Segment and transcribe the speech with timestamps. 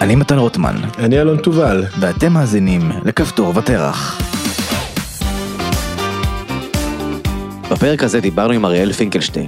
[0.00, 1.84] אני מתן רוטמן, אני אלון תובל.
[2.00, 4.20] ואתם מאזינים לכפתור ותרח.
[7.70, 9.46] בפרק הזה דיברנו עם אריאל פינקלשטיין.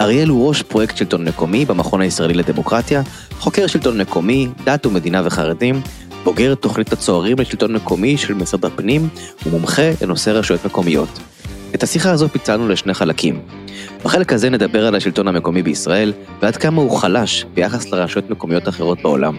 [0.00, 3.02] אריאל הוא ראש פרויקט שלטון מקומי במכון הישראלי לדמוקרטיה,
[3.38, 5.80] חוקר שלטון מקומי, דת ומדינה וחרדים,
[6.24, 9.08] בוגר תוכנית הצוערים לשלטון מקומי של משרד הפנים
[9.46, 11.20] ומומחה לנושא רשויות מקומיות.
[11.74, 13.40] את השיחה הזו פיצלנו לשני חלקים.
[14.04, 16.12] בחלק הזה נדבר על השלטון המקומי בישראל
[16.42, 19.36] ועד כמה הוא חלש ביחס לרשויות מקומיות אחרות בעולם.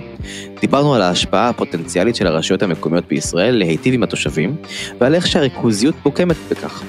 [0.61, 4.55] דיברנו על ההשפעה הפוטנציאלית של הרשויות המקומיות בישראל להיטיב עם התושבים
[4.99, 6.83] ועל איך שהריכוזיות מוקמת בכך.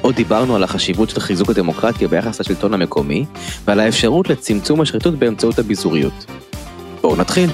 [0.00, 3.24] עוד דיברנו על החשיבות של חיזוק הדמוקרטיה ביחס לשלטון המקומי
[3.64, 6.26] ועל האפשרות לצמצום השחיתות באמצעות הביזוריות.
[7.00, 7.50] בואו נתחיל.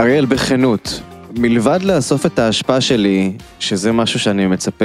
[0.00, 1.00] אריאל, בכנות,
[1.38, 4.84] מלבד לאסוף את ההשפעה שלי, שזה משהו שאני מצפה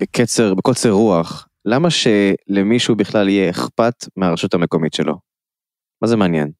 [0.00, 5.18] בקצר, בקוצר רוח, למה שלמישהו בכלל יהיה אכפת מהרשות המקומית שלו?
[6.02, 6.50] מה זה מעניין?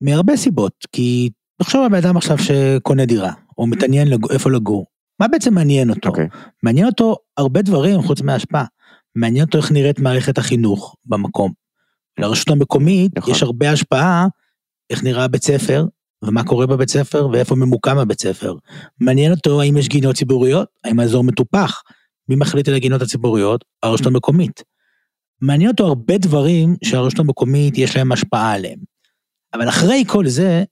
[0.00, 1.30] מהרבה סיבות, כי
[1.62, 4.30] תחשוב על בן אדם עכשיו שקונה דירה, או מתעניין לג...
[4.30, 4.86] איפה לגור.
[5.20, 6.08] מה בעצם מעניין אותו?
[6.08, 6.10] Okay.
[6.10, 6.28] אוקיי.
[6.62, 8.64] מעניין אותו הרבה דברים חוץ מההשפעה.
[9.16, 11.52] מעניין אותו איך נראית מערכת החינוך במקום.
[12.18, 13.34] לרשות המקומית נכון.
[13.34, 14.26] יש הרבה השפעה
[14.90, 15.86] איך נראה הבית ספר,
[16.24, 18.54] ומה קורה בבית ספר, ואיפה ממוקם הבית ספר.
[19.00, 21.82] מעניין אותו האם יש גינות ציבוריות, האם האזור מטופח.
[22.28, 23.64] מי מחליט על הגינות הציבוריות?
[23.82, 24.62] הרשות המקומית.
[25.40, 28.78] מעניין אותו הרבה דברים שהרשות המקומית יש להם השפעה עליהם.
[29.54, 30.64] אבל אחרי כל זה,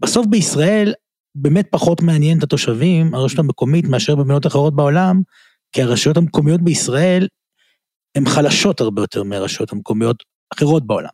[0.00, 0.92] בסוף בישראל
[1.34, 5.22] באמת פחות מעניין את התושבים, הרשות המקומית, מאשר במדינות אחרות בעולם,
[5.72, 7.28] כי הרשויות המקומיות בישראל
[8.14, 10.22] הן חלשות הרבה יותר מהרשויות המקומיות
[10.54, 11.10] אחרות בעולם.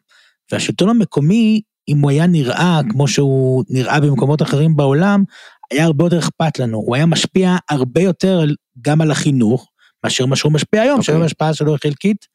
[0.52, 5.24] והשלטון המקומי, אם הוא היה נראה כמו שהוא נראה במקומות אחרים בעולם,
[5.70, 8.44] היה הרבה יותר אכפת לנו, הוא היה משפיע הרבה יותר
[8.80, 9.70] גם על החינוך,
[10.04, 11.02] מאשר מה שהוא משפיע היום, okay.
[11.02, 12.26] שהיום ההשפעה שלו היא חלקית,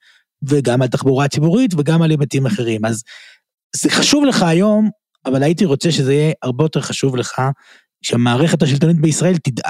[0.43, 2.85] וגם על תחבורה ציבורית וגם על היבטים אחרים.
[2.85, 3.03] אז
[3.75, 4.89] זה חשוב לך היום,
[5.25, 7.41] אבל הייתי רוצה שזה יהיה הרבה יותר חשוב לך,
[8.01, 9.61] שהמערכת השלטונית בישראל תד...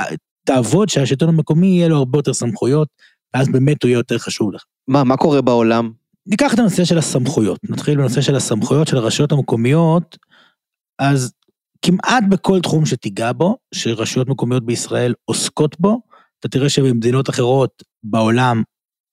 [0.45, 2.87] תעבוד, שהשלטון המקומי יהיה לו הרבה יותר סמכויות,
[3.33, 4.63] ואז באמת הוא יהיה יותר חשוב לך.
[4.87, 5.91] מה, מה קורה בעולם?
[6.27, 10.17] ניקח את הנושא של הסמכויות, נתחיל בנושא של הסמכויות של הרשויות המקומיות,
[10.99, 11.33] אז
[11.85, 16.01] כמעט בכל תחום שתיגע בו, שרשויות מקומיות בישראל עוסקות בו,
[16.39, 18.63] אתה תראה שבמדינות אחרות בעולם,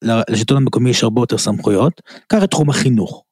[0.03, 2.01] לשלטון המקומי יש הרבה יותר סמכויות.
[2.27, 3.25] קח את תחום החינוך.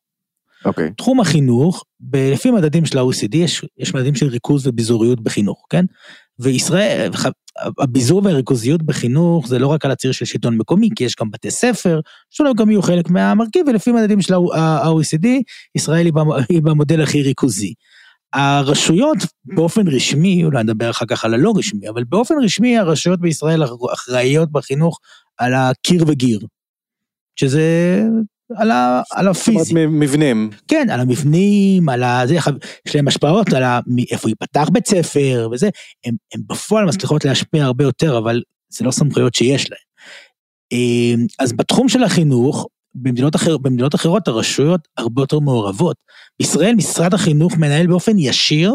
[0.65, 0.89] אוקיי.
[0.89, 0.95] Okay.
[0.97, 1.85] תחום החינוך,
[2.15, 5.85] לפי מדדים של ה-OECD, יש, יש מדדים של ריכוז וביזוריות בחינוך, כן?
[6.39, 7.11] וישראל,
[7.79, 11.51] הביזור והריכוזיות בחינוך זה לא רק על הציר של שלטון מקומי, כי יש גם בתי
[11.51, 15.27] ספר, שלטון מקומי הוא חלק מהמרכיב, ולפי מדדים של ה-OECD,
[15.75, 16.07] ישראל
[16.49, 17.75] היא במודל הכי ריכוזי.
[18.33, 23.63] הרשויות באופן רשמי, אולי נדבר אחר כך על הלא רשמי, אבל באופן רשמי הרשויות בישראל
[23.93, 24.99] אחראיות בחינוך
[25.39, 26.41] על הקיר וגיר.
[27.37, 28.03] שזה
[28.57, 29.59] על, ה, על הפיזי.
[29.59, 30.51] זאת אומרת מבנים.
[30.69, 32.23] כן, על המבנים, על ה...
[32.27, 32.35] זה,
[32.87, 33.81] יש להם השפעות על ה,
[34.11, 35.69] איפה ייפתח בית ספר וזה,
[36.05, 39.81] הם, הם בפועל מצליחות להשפיע הרבה יותר, אבל זה לא סמכויות שיש להם.
[40.73, 45.97] אמ, אז בתחום של החינוך, במדינות, אחר, במדינות אחרות הרשויות הרבה יותר מעורבות.
[46.39, 48.73] בישראל משרד החינוך מנהל באופן ישיר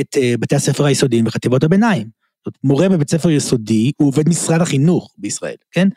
[0.00, 2.08] את uh, בתי הספר היסודיים וחטיבות הביניים.
[2.44, 5.88] זאת מורה בבית ספר יסודי הוא עובד משרד החינוך בישראל, כן?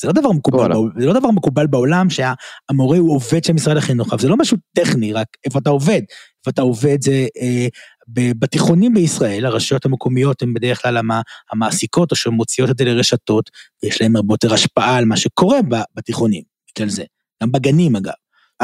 [0.00, 3.76] זה לא דבר מקובל, בעולם, זה לא דבר מקובל בעולם שהמורה הוא עובד של משרד
[3.76, 6.00] החינוך, אבל זה לא משהו טכני, רק איפה אתה עובד.
[6.40, 7.66] איפה אתה עובד זה אה,
[8.08, 11.20] בתיכונים בישראל, הרשויות המקומיות הן בדרך כלל המע,
[11.52, 13.50] המעסיקות או שמוציאות את זה לרשתות,
[13.82, 15.58] ויש להן הרבה יותר השפעה על מה שקורה
[15.94, 16.42] בתיכונים,
[16.74, 17.04] בגלל זה.
[17.42, 18.12] גם בגנים אגב.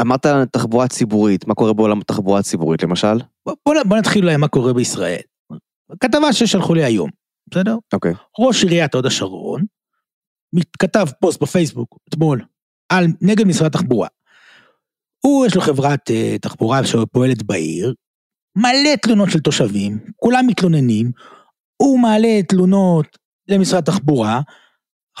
[0.01, 3.17] אמרת תחבורה ציבורית, מה קורה בעולם התחבורה הציבורית למשל?
[3.45, 5.21] בוא, בוא, בוא נתחיל אולי מה קורה בישראל.
[5.99, 7.09] כתבה ששלחו לי היום,
[7.47, 7.77] בסדר?
[7.93, 8.11] אוקיי.
[8.11, 8.15] Okay.
[8.39, 9.65] ראש עיריית הוד השרון,
[10.79, 12.41] כתב פוסט בפייסבוק אתמול,
[12.89, 14.07] על, נגד משרד התחבורה.
[15.25, 17.93] הוא, יש לו חברת uh, תחבורה שפועלת בעיר,
[18.55, 21.11] מלא תלונות של תושבים, כולם מתלוננים,
[21.77, 23.17] הוא מעלה תלונות
[23.47, 24.41] למשרד התחבורה,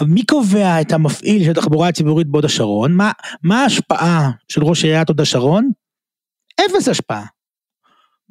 [0.01, 2.93] מי קובע את המפעיל של התחבורה הציבורית בהוד השרון?
[2.93, 3.11] מה,
[3.43, 5.71] מה ההשפעה של ראש עיריית הוד השרון?
[6.65, 7.25] אפס השפעה.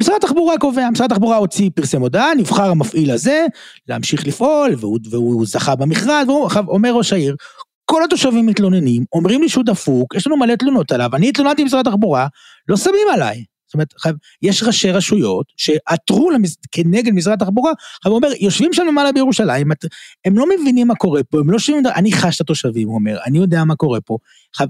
[0.00, 3.46] משרד התחבורה קובע, משרד התחבורה הוציא, פרסם הודעה, נבחר המפעיל הזה
[3.88, 7.36] להמשיך לפעול, והוא, והוא זכה במכרז, והוא אומר ראש העיר,
[7.84, 11.86] כל התושבים מתלוננים, אומרים לי שהוא דפוק, יש לנו מלא תלונות עליו, אני התלוננתי במשרד
[11.86, 12.26] התחבורה,
[12.68, 13.44] לא שמים עליי.
[13.74, 16.56] זאת אומרת, חייב, יש ראשי רשויות שעתרו למס...
[16.72, 17.72] כנגד משרד התחבורה,
[18.04, 19.68] אבל הוא אומר, יושבים שם למעלה בירושלים,
[20.24, 23.18] הם לא מבינים מה קורה פה, הם לא שומעים, אני חש את התושבים, הוא אומר,
[23.26, 24.18] אני יודע מה קורה פה.
[24.56, 24.68] חייב,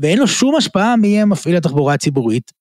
[0.00, 2.52] ואין לו שום השפעה מי יהיה מפעיל התחבורה הציבורית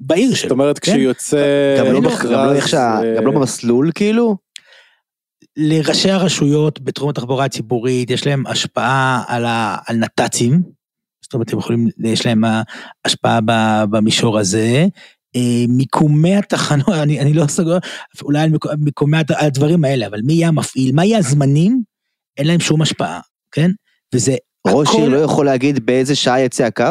[0.00, 0.48] בעיר שלו.
[0.48, 0.92] זאת אומרת, כן?
[0.92, 1.38] כשיוצא...
[1.78, 3.00] גם לא, מכרז, גם, לא שה...
[3.16, 4.36] גם לא במסלול כאילו?
[5.56, 9.76] לראשי הרשויות בתחום התחבורה הציבורית יש להם השפעה על, ה...
[9.86, 10.62] על נת"צים,
[11.30, 12.44] זאת אומרת, הם יכולים, יש להם
[13.04, 13.40] השפעה
[13.90, 14.86] במישור הזה.
[15.36, 17.78] אה, מיקומי התחנות, אני, אני לא סגור,
[18.22, 21.82] אולי על מיקומי הדברים האלה, אבל מי יהיה המפעיל, מה יהיה הזמנים,
[22.36, 23.20] אין להם שום השפעה,
[23.52, 23.70] כן?
[24.14, 24.36] וזה...
[24.66, 26.84] ראש עיר לא יכול להגיד באיזה שעה יצא הקו?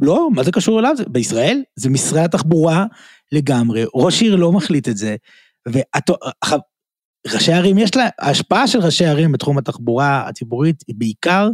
[0.00, 0.94] לא, מה זה קשור אליו?
[1.08, 2.86] בישראל זה משרד התחבורה
[3.32, 5.16] לגמרי, ראש עיר לא מחליט את זה.
[5.68, 11.48] וראשי ערים יש לה, ההשפעה של ראשי ערים בתחום התחבורה הציבורית היא בעיקר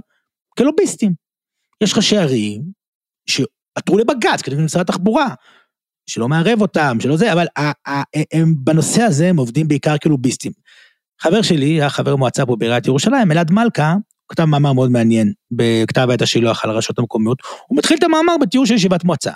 [0.59, 1.26] כלוביסטים.
[1.83, 2.63] יש ראשי ערים
[3.27, 5.35] שעתרו לבג"ץ כדי משרד התחבורה,
[6.07, 7.47] שלא מערב אותם, שלא זה, אבל
[8.33, 10.53] הם בנושא הזה הם עובדים בעיקר כלוביסטים.
[11.21, 13.95] חבר שלי, היה חבר מועצה פה בעיריית ירושלים, אלעד מלכה,
[14.29, 18.67] כתב מאמר מאוד מעניין בכתב עת השילוח על הרשויות המקומיות, הוא מתחיל את המאמר בתיאור
[18.67, 19.33] של ישיבת מועצה.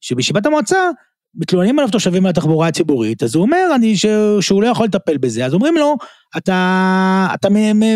[0.00, 0.90] שבישיבת המועצה
[1.34, 4.06] מתלוננים עליו תושבים מהתחבורה הציבורית, אז הוא אומר אני, ש,
[4.40, 5.96] שהוא לא יכול לטפל בזה, אז אומרים לו,
[6.36, 7.48] אתה, אתה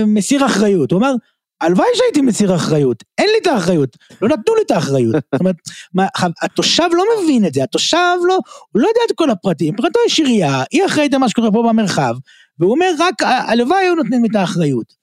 [0.07, 1.13] מסיר אחריות, הוא אומר,
[1.61, 5.15] הלוואי שהייתי מסיר אחריות, אין לי את האחריות, לא נתנו לי את האחריות.
[5.35, 5.57] זאת אומרת,
[5.95, 6.07] מה,
[6.43, 8.39] התושב לא מבין את זה, התושב לא,
[8.73, 11.63] הוא לא יודע את כל הפרטים, מבחינתו יש עירייה, היא אחראית על מה שקורה פה
[11.69, 12.15] במרחב,
[12.59, 14.99] והוא אומר רק, הלוואי היו נותנים לי את האחריות.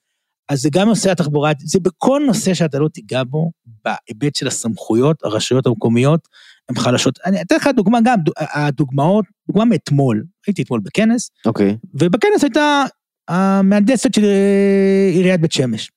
[0.49, 3.51] אז זה גם נושא התחבורה, זה בכל נושא שאתה לא תיגע בו,
[3.85, 6.27] בהיבט של הסמכויות, הרשויות המקומיות,
[6.69, 7.19] הן חלשות.
[7.25, 11.71] אני אתן לך דוגמה גם, הדוגמאות, דוגמה מאתמול, הייתי אתמול בכנס, אוקיי.
[11.71, 11.87] Okay.
[11.93, 12.83] ובכנס הייתה
[13.27, 15.91] המהנדסת של אה, עיריית בית שמש.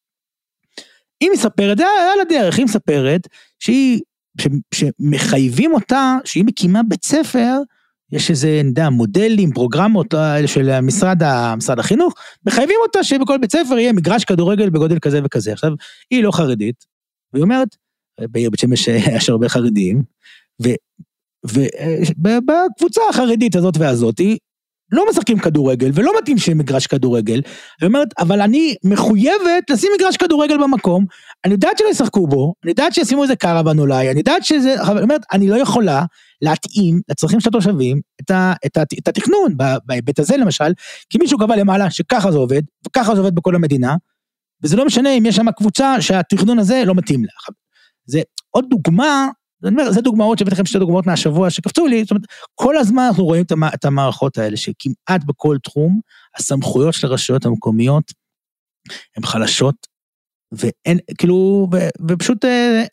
[1.21, 1.85] היא מספרת, זה
[2.15, 3.29] על הדרך, היא מספרת
[3.59, 4.01] שהיא,
[4.41, 7.59] ש, שמחייבים אותה, שהיא מקימה בית ספר,
[8.13, 11.23] יש איזה, אני יודע, מודלים, פרוגרמות אה, של משרד,
[11.57, 12.15] משרד החינוך,
[12.47, 15.53] מחייבים אותה שבכל בית ספר יהיה מגרש כדורגל בגודל כזה וכזה.
[15.53, 15.71] עכשיו,
[16.11, 16.85] היא לא חרדית,
[17.33, 17.69] והיא אומרת,
[18.21, 20.03] בעיר בית שמש יש הרבה חרדים,
[21.45, 24.39] ובקבוצה החרדית הזאת והזאתי,
[24.93, 27.41] לא משחקים כדורגל ולא מתאים שיהיה מגרש כדורגל.
[27.81, 31.05] היא אומרת, אבל אני מחויבת לשים מגרש כדורגל במקום,
[31.45, 35.03] אני יודעת שלא ישחקו בו, אני יודעת שישימו איזה קרוון אולי, אני יודעת שזה, היא
[35.03, 36.05] אומרת, אני לא יכולה
[36.43, 39.57] להתאים לצרכים של התושבים את, ה, את, ה, את התכנון
[39.87, 40.73] בהיבט הזה למשל,
[41.11, 43.97] כי מישהו קבע למעלה שככה זה עובד, וככה זה עובד בכל המדינה,
[44.63, 47.31] וזה לא משנה אם יש שם קבוצה שהתכנון הזה לא מתאים לה.
[48.07, 48.21] זה
[48.51, 49.29] עוד דוגמה
[49.65, 52.25] אני אומר, זה דוגמאות שהבאתי לכם שתי דוגמאות מהשבוע שקפצו לי, זאת אומרת,
[52.55, 53.45] כל הזמן אנחנו רואים
[53.75, 56.01] את המערכות האלה, שכמעט בכל תחום,
[56.37, 58.13] הסמכויות של הרשויות המקומיות
[59.17, 59.75] הן חלשות,
[60.53, 61.77] ואין, כאילו, ו,
[62.09, 62.85] ופשוט, אה,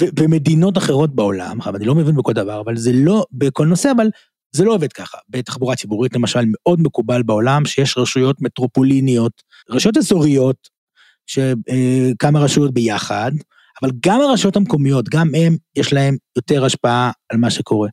[0.00, 4.06] במדינות אחרות בעולם, אני לא מבין בכל דבר, אבל זה לא, בכל נושא, אבל
[4.52, 5.18] זה לא עובד ככה.
[5.28, 10.68] בתחבורה ציבורית, למשל, מאוד מקובל בעולם, שיש רשויות מטרופוליניות, רשויות אזוריות,
[11.26, 13.32] שכמה אה, רשויות ביחד,
[13.82, 17.88] אבל גם הרשויות המקומיות, גם הם, יש להם יותר השפעה על מה שקורה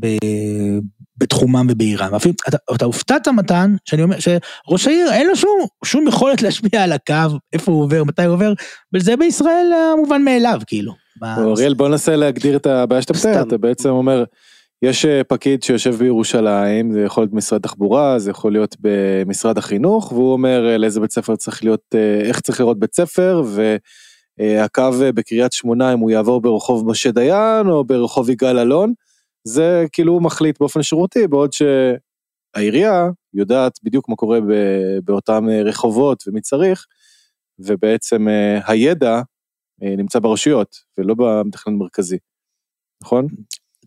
[0.00, 0.06] ב,
[1.16, 2.14] בתחומם ובעירם.
[2.14, 6.82] אפילו, אתה, אתה הופתעת, מתן, שאני אומר, שראש העיר אין לו שום, שום יכולת להשפיע
[6.82, 8.52] על הקו, איפה הוא עובר, מתי הוא עובר,
[8.94, 10.92] וזה בישראל המובן מאליו, כאילו.
[11.38, 14.24] אוריאל, בוא ננסה להגדיר את הבעיה שאתה מתאר, אתה בעצם אומר,
[14.82, 20.12] יש אה, פקיד שיושב בירושלים, זה יכול להיות משרד תחבורה, זה יכול להיות במשרד החינוך,
[20.12, 23.76] והוא אומר אה, לאיזה בית ספר צריך להיות, אה, איך צריך לראות בית ספר, ו...
[24.40, 28.92] אה, הקו אה, בקריית שמונה אם הוא יעבור ברחוב משה דיין או ברחוב יגאל אלון,
[29.44, 34.38] זה כאילו הוא מחליט באופן שירותי, בעוד שהעירייה יודעת בדיוק מה קורה
[35.04, 36.86] באותם אה, רחובות ומי צריך,
[37.58, 38.26] ובעצם
[38.66, 39.20] הידע
[39.80, 42.18] נמצא ברשויות ולא במתכנן מרכזי,
[43.02, 43.26] נכון?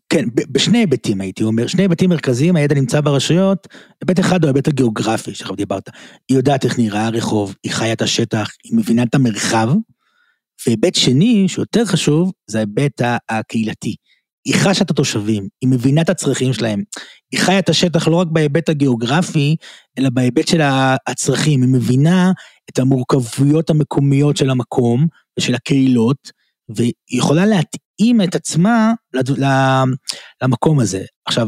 [0.10, 3.68] כן, בשני היבטים הייתי אומר, שני היבטים מרכזיים, הידע נמצא ברשויות,
[4.02, 5.90] היבט אחד הוא ההיבט הגיאוגרפי שעכשיו דיברת,
[6.30, 9.70] היא יודעת איך נראה הרחוב, היא חיה את השטח, היא מבינה את המרחב,
[10.68, 13.96] והיבט שני, שיותר חשוב, זה ההיבט הקהילתי.
[14.46, 16.84] היא חשה את התושבים, היא מבינה את הצרכים שלהם.
[17.32, 19.56] היא חיה את השטח לא רק בהיבט הגיאוגרפי,
[20.00, 20.62] אלא בהיבט של
[21.08, 21.62] הצרכים.
[21.62, 22.32] היא מבינה
[22.70, 25.08] את המורכבויות המקומיות של המקום
[25.40, 26.32] ושל הקהילות,
[26.76, 28.94] והיא יכולה להתאים את עצמה
[30.42, 31.06] למקום הזה.
[31.26, 31.48] עכשיו,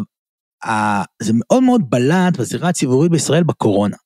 [1.21, 3.97] זה מאוד מאוד בלט בזירה הציבורית בישראל בקורונה.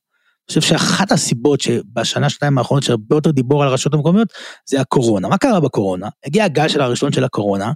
[0.49, 4.27] חושב שאחת הסיבות שבשנה, שנתיים האחרונות שהרבה יותר דיבור על הרשויות המקומיות,
[4.69, 5.27] זה הקורונה.
[5.27, 6.07] מה קרה בקורונה?
[6.25, 7.71] הגיע הגל של הראשון של הקורונה,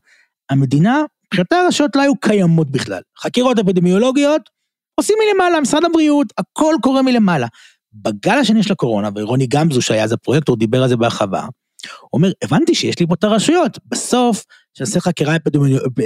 [0.50, 3.02] המדינה, מבחינתה הרשויות לא היו קיימות בכלל.
[3.20, 4.42] חקירות אפידמיולוגיות,
[4.96, 7.48] עושים מלמעלה, משרד הבריאות, הכל קורה מלמעלה.
[7.94, 12.32] בגל השני של הקורונה, ורוני גמזו שהיה אז הפרויקטור, דיבר על זה בהרחבה, הוא אומר,
[12.44, 13.80] הבנתי שיש לי פה את הרשויות.
[13.86, 15.36] בסוף, כשנעשה חקירה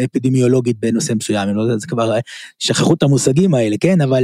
[0.06, 2.13] אפידמיולוגית בנושא מסוים, אני לא יודע, זה כבר,
[2.60, 4.01] שכחו את המושגים האלה, כן?
[4.01, 4.24] אבל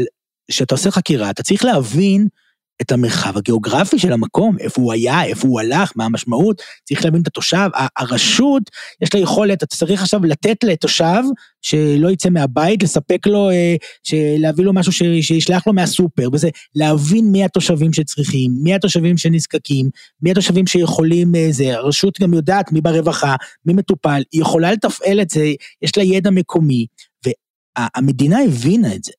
[0.51, 2.27] כשאתה עושה חקירה, אתה צריך להבין
[2.81, 7.21] את המרחב הגיאוגרפי של המקום, איפה הוא היה, איפה הוא הלך, מה המשמעות, צריך להבין
[7.21, 8.63] את התושב, הרשות,
[9.01, 11.21] יש לה יכולת, אתה צריך עכשיו לתת לתושב
[11.61, 13.75] שלא יצא מהבית, לספק לו, אה,
[14.37, 19.89] להביא לו משהו שישלח לו מהסופר, וזה להבין מי התושבים שצריכים, מי התושבים שנזקקים,
[20.21, 23.35] מי התושבים שיכולים, אה, זה, הרשות גם יודעת מי ברווחה,
[23.65, 26.85] מי מטופל, היא יכולה לתפעל את זה, יש לה ידע מקומי,
[27.25, 29.11] והמדינה הבינה את זה.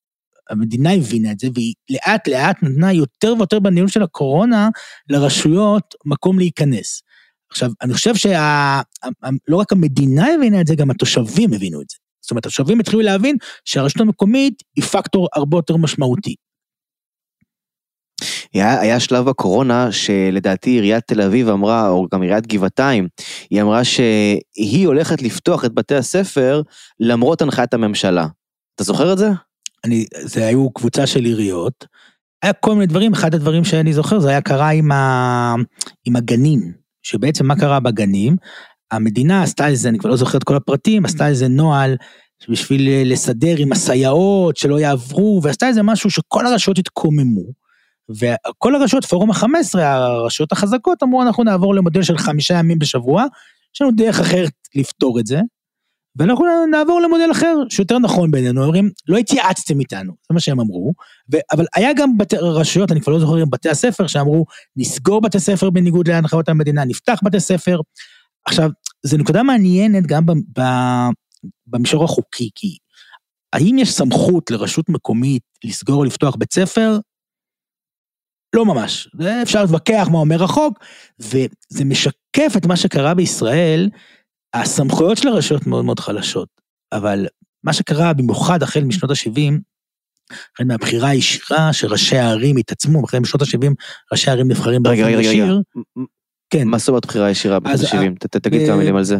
[0.50, 4.68] המדינה הבינה את זה, והיא לאט לאט נתנה יותר ויותר בניהול של הקורונה
[5.08, 7.02] לרשויות מקום להיכנס.
[7.50, 11.96] עכשיו, אני חושב שלא רק המדינה הבינה את זה, גם התושבים הבינו את זה.
[12.20, 16.34] זאת אומרת, התושבים התחילו להבין שהרשות המקומית היא פקטור הרבה יותר משמעותי.
[18.54, 23.08] היה, היה שלב בקורונה שלדעתי עיריית תל אביב אמרה, או גם עיריית גבעתיים,
[23.50, 26.62] היא אמרה שהיא הולכת לפתוח את בתי הספר
[27.00, 28.26] למרות הנחיית הממשלה.
[28.74, 29.28] אתה זוכר את זה?
[29.84, 31.86] אני, זה היו קבוצה של עיריות,
[32.42, 35.54] היה כל מיני דברים, אחד הדברים שאני זוכר זה היה קרה עם, ה,
[36.04, 38.36] עם הגנים, שבעצם מה קרה בגנים,
[38.90, 41.96] המדינה עשתה איזה, אני כבר לא זוכר את כל הפרטים, עשתה איזה נוהל
[42.48, 47.42] בשביל לסדר עם הסייעות שלא יעברו, ועשתה איזה משהו שכל הרשויות התקוממו.
[48.10, 53.24] וכל הרשויות, פורום ה-15, הרשויות החזקות, אמרו אנחנו נעבור למודל של חמישה ימים בשבוע,
[53.74, 55.40] יש לנו דרך אחרת לפתור את זה,
[56.18, 60.92] ואנחנו נעבור למודל אחר, שיותר נכון בעינינו, אומרים, לא התייעצתם איתנו, זה מה שהם אמרו,
[61.32, 61.36] ו...
[61.52, 62.34] אבל היה גם בת...
[62.34, 64.44] רשויות, אני כבר לא זוכר, בתי הספר, שאמרו,
[64.76, 67.80] נסגור בתי ספר בניגוד להנחיות המדינה, נפתח בתי ספר.
[68.46, 68.70] עכשיו,
[69.02, 70.32] זו נקודה מעניינת גם ב...
[70.58, 70.62] ב...
[71.66, 72.76] במישור החוקי, כי
[73.52, 76.98] האם יש סמכות לרשות מקומית לסגור או לפתוח בית ספר?
[78.56, 79.08] לא ממש,
[79.42, 80.78] אפשר להתווכח מה אומר החוק,
[81.18, 83.88] וזה משקף את מה שקרה בישראל,
[84.60, 86.48] הסמכויות של הרשויות מאוד מאוד חלשות,
[86.92, 87.26] אבל
[87.64, 89.52] מה שקרה במיוחד החל משנות ה-70,
[90.54, 93.72] החל מהבחירה הישירה שראשי הערים התעצמו, החל משנות ה-70
[94.12, 95.60] ראשי הערים נבחרים באופן ישיר.
[96.50, 96.68] כן.
[96.68, 98.40] מה זאת אומרת בחירה ישירה בשנות ה-70?
[98.40, 99.16] תגיד כמה מילים על זה.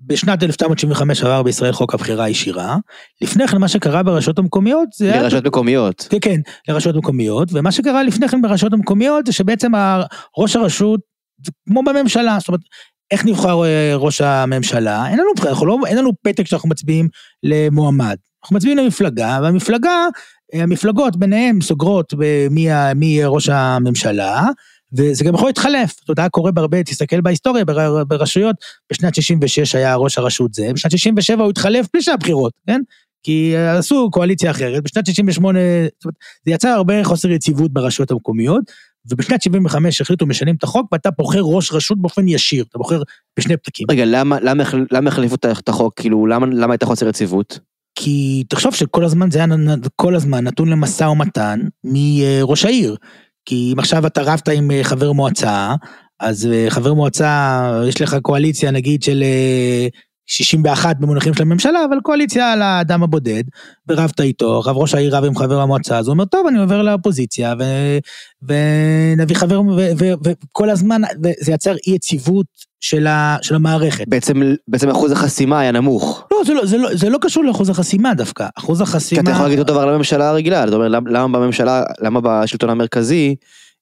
[0.00, 2.76] בשנת 1975 עבר בישראל חוק הבחירה הישירה,
[3.20, 5.12] לפני כן מה שקרה ברשויות המקומיות זה...
[5.16, 6.06] לרשויות מקומיות.
[6.10, 9.72] כן, כן, לרשויות מקומיות, ומה שקרה לפני כן ברשויות המקומיות זה שבעצם
[10.38, 11.00] ראש הרשות,
[11.68, 12.60] כמו בממשלה, זאת אומרת,
[13.10, 15.08] איך נבחר אה, ראש הממשלה?
[15.08, 15.30] אין לנו
[15.66, 17.08] לא, אין לנו פתק שאנחנו מצביעים
[17.42, 18.16] למועמד.
[18.42, 20.06] אנחנו מצביעים למפלגה, והמפלגה,
[20.54, 22.14] אה, המפלגות ביניהן סוגרות
[22.50, 24.46] מי יהיה ראש הממשלה,
[24.96, 27.64] וזה גם יכול להתחלף, אתה יודע, קורה בהרבה, תסתכל בהיסטוריה,
[28.08, 28.56] ברשויות,
[28.92, 32.80] בשנת 66 היה ראש הרשות זה, בשנת 67 הוא התחלף בלי שהיה בחירות, כן?
[33.22, 36.14] כי עשו קואליציה אחרת, בשנת 68, זאת אומרת,
[36.46, 38.64] זה יצר הרבה חוסר יציבות ברשויות המקומיות,
[39.10, 43.02] ובשנת 75 החליטו משנים את החוק ואתה בוחר ראש רשות באופן ישיר, אתה בוחר
[43.38, 43.86] בשני פתקים.
[43.90, 46.00] רגע, למה, למה, למה החליפו את החוק?
[46.00, 47.58] כאילו, למה, למה הייתה חוסר יציבות?
[47.94, 49.46] כי תחשוב שכל הזמן זה היה
[49.96, 52.96] כל הזמן נתון למשא ומתן מראש העיר.
[53.44, 55.74] כי אם עכשיו אתה רבת עם אה, חבר מועצה,
[56.20, 59.22] אז אה, חבר מועצה, יש לך קואליציה נגיד של
[60.28, 63.44] 61 אה, במונחים של הממשלה, אבל קואליציה על האדם הבודד,
[63.88, 66.82] ורבת איתו, רב ראש העיר רב עם חבר המועצה, אז הוא אומר, טוב, אני עובר
[66.82, 67.64] לאופוזיציה, ו,
[68.42, 69.60] ונביא חבר,
[70.24, 71.02] וכל הזמן,
[71.40, 72.46] זה יצר אי יציבות
[72.80, 74.08] של, ה, של המערכת.
[74.08, 76.26] בעצם, בעצם אחוז החסימה היה נמוך.
[76.30, 79.22] לא זה, לא, זה לא, זה לא קשור לאחוז החסימה דווקא, אחוז החסימה...
[79.22, 83.34] כי אתה יכול להגיד אותו דבר לממשלה הרגילה, זאת אומרת, למה בממשלה, למה בשלטון המרכזי,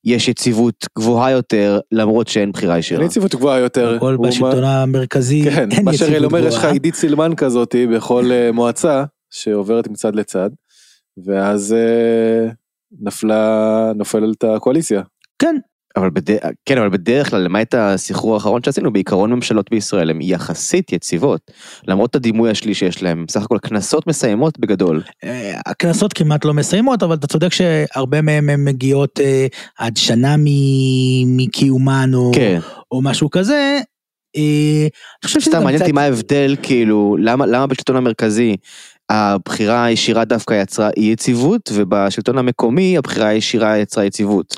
[0.07, 3.01] יש יציבות גבוהה יותר, למרות שאין בחירה ישירה.
[3.01, 3.95] אין יציבות גבוהה יותר.
[3.97, 5.85] הכל בשלטון המרכזי, כן, אין יציבות גבוהה.
[5.85, 10.51] מה שאריאל אומר, יש לך עידית סילמן כזאת בכל אה, מועצה, שעוברת מצד לצד,
[11.25, 12.51] ואז אה,
[13.01, 15.03] נפלה, נופלת הקואליציה.
[15.39, 15.57] כן,
[15.97, 20.93] אבל בדרך, כן, אבל בדרך כלל, למעט הסחרור האחרון שעשינו, בעיקרון ממשלות בישראל הן יחסית
[20.93, 21.51] יציבות.
[21.89, 25.03] למרות הדימוי השלישי שיש להן, בסך הכל כנסות מסיימות בגדול.
[25.25, 29.47] אה, הכנסות כמעט לא מסיימות, אבל אתה צודק שהרבה מהן הן מגיעות אה,
[29.79, 30.35] עד שנה
[31.27, 32.59] מקיומן או, כן.
[32.91, 33.81] או משהו כזה.
[34.37, 38.57] אה, אני חושב שזה סתם מעניין אותי מה ההבדל, כאילו, למה, למה בשלטון המרכזי
[39.11, 44.57] הבחירה הישירה דווקא יצרה אי יציבות, ובשלטון המקומי הבחירה הישירה יצרה יציבות.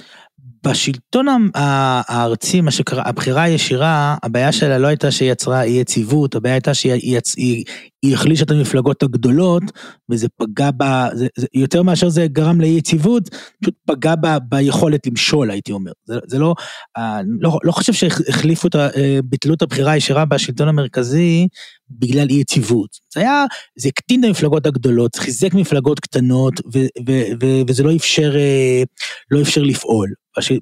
[0.65, 6.55] בשלטון הארצי, מה שקרה, הבחירה הישירה, הבעיה שלה לא הייתה שהיא יצרה אי יציבות, הבעיה
[6.55, 7.65] הייתה שהיא.
[8.02, 9.62] היא, החלישה את המפלגות הגדולות,
[10.11, 10.85] וזה פגע ב...
[11.14, 13.28] זה, זה, יותר מאשר זה גרם לאי יציבות,
[13.62, 15.93] פשוט פגע ב, ביכולת למשול, הייתי אומר.
[16.05, 16.55] זה, זה לא,
[16.97, 18.88] אה, לא, לא חושב שהחליפו את ה...
[18.97, 21.49] אה, ביטלו את הבחירה הישירה בשלטון המרכזי
[21.90, 22.90] בגלל אי יציבות.
[23.14, 23.45] זה היה,
[23.78, 26.78] זה הקטין את המפלגות הגדולות, חיזק מפלגות קטנות, ו,
[27.09, 27.12] ו,
[27.43, 28.83] ו, וזה לא אפשר, אה,
[29.31, 30.09] לא אפשר לפעול.
[30.38, 30.52] בש,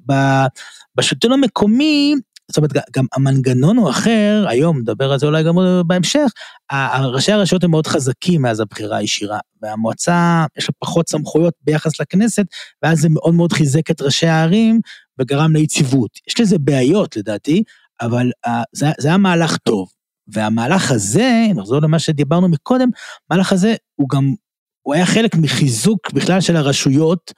[0.95, 2.15] בשלטון המקומי,
[2.47, 5.55] זאת אומרת, גם המנגנון הוא אחר, היום, נדבר על זה אולי גם
[5.87, 6.31] בהמשך,
[7.13, 12.45] ראשי הרשויות הם מאוד חזקים מאז הבחירה הישירה, והמועצה, יש לה פחות סמכויות ביחס לכנסת,
[12.83, 14.79] ואז זה מאוד מאוד חיזק את ראשי הערים,
[15.19, 16.11] וגרם ליציבות.
[16.27, 17.63] יש לזה בעיות לדעתי,
[18.01, 18.31] אבל
[18.73, 19.89] זה, זה היה מהלך טוב.
[20.27, 22.89] והמהלך הזה, נחזור למה שדיברנו מקודם,
[23.29, 24.33] המהלך הזה הוא גם,
[24.81, 27.33] הוא היה חלק מחיזוק בכלל של הרשויות,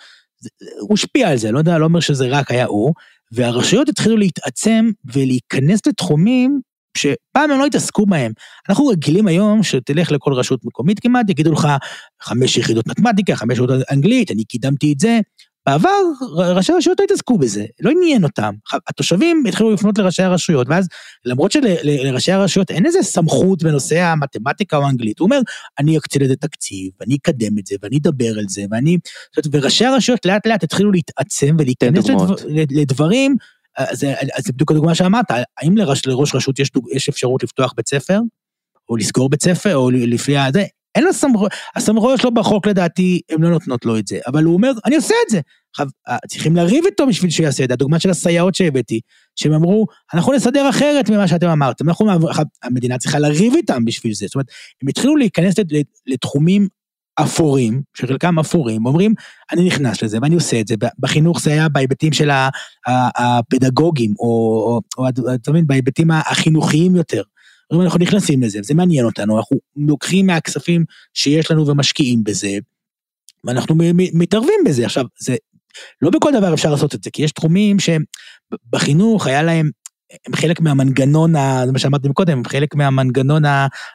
[0.79, 2.93] הוא השפיע על זה, לא יודע, לא אומר שזה רק היה הוא,
[3.31, 6.61] והרשויות התחילו להתעצם ולהיכנס לתחומים
[6.97, 8.31] שפעם הם לא התעסקו בהם.
[8.69, 11.67] אנחנו רגילים היום שתלך לכל רשות מקומית כמעט, יגידו לך
[12.21, 15.19] חמש יחידות מתמטיקה, חמש יחידות אנגלית, אני קידמתי את זה,
[15.65, 16.01] בעבר
[16.37, 18.53] ראשי הרשויות לא התעסקו בזה, לא עניין אותם.
[18.87, 20.87] התושבים התחילו לפנות לראשי הרשויות, ואז
[21.25, 25.39] למרות שלראשי הרשויות אין איזה סמכות בנושא המתמטיקה או האנגלית, הוא אומר,
[25.79, 28.97] אני אקצה לזה תקציב, ואני אקדם את זה, ואני אדבר על זה, ואני...
[29.51, 32.35] וראשי הרשויות לאט לאט התחילו להתעצם ולהיכנס לדבר,
[32.69, 33.35] לדברים,
[33.91, 35.25] זה, זה בדיוק הדוגמה שאמרת,
[35.57, 38.19] האם לראש, לראש רשות יש, יש אפשרות לפתוח בית ספר,
[38.89, 43.41] או לסגור בית ספר, או לפי זה, אין לו סמכויות, הסמכויות שלו בחוק לדעתי, הן
[43.41, 45.39] לא נותנות לו את זה, אבל הוא אומר, אני עושה את זה.
[45.69, 48.99] עכשיו, אה, צריכים לריב איתו בשביל שיעשה את זה, הדוגמה של הסייעות שהבאתי,
[49.35, 52.11] שהם אמרו, אנחנו נסדר אחרת ממה שאתם אמרתם, אנחנו,
[52.63, 54.47] המדינה צריכה לריב איתם בשביל זה, זאת אומרת,
[54.81, 55.55] הם התחילו להיכנס
[56.07, 56.67] לתחומים
[57.15, 59.13] אפורים, שחלקם אפורים, אומרים,
[59.51, 62.29] אני נכנס לזה ואני עושה את זה, בחינוך זה היה בהיבטים של
[63.17, 64.79] הפדגוגים, או,
[65.35, 67.21] אתה מבין, בהיבטים החינוכיים יותר.
[67.71, 72.57] אומרים, אנחנו נכנסים לזה, זה מעניין אותנו, אנחנו לוקחים מהכספים שיש לנו ומשקיעים בזה,
[73.43, 73.75] ואנחנו
[74.13, 74.85] מתערבים בזה.
[74.85, 75.35] עכשיו, זה,
[76.01, 79.69] לא בכל דבר אפשר לעשות את זה, כי יש תחומים שבחינוך היה להם,
[80.27, 81.33] הם חלק מהמנגנון,
[81.65, 83.43] זה מה שאמרתי קודם, הם חלק מהמנגנון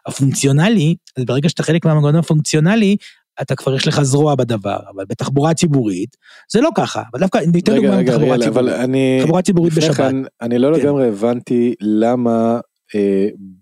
[0.07, 2.97] הפונקציונלי, אז ברגע שאתה חלק מהמנגנון הפונקציונלי,
[3.43, 6.17] אתה כבר יש לך זרוע בדבר, אבל בתחבורה ציבורית
[6.53, 8.75] זה לא ככה, אבל דווקא ניתן דוגמא בתחבורה ציבורית.
[9.21, 10.15] תחבורה ציבורית בשבת.
[10.43, 10.81] אני לא כן.
[10.81, 12.61] לגמרי הבנתי למה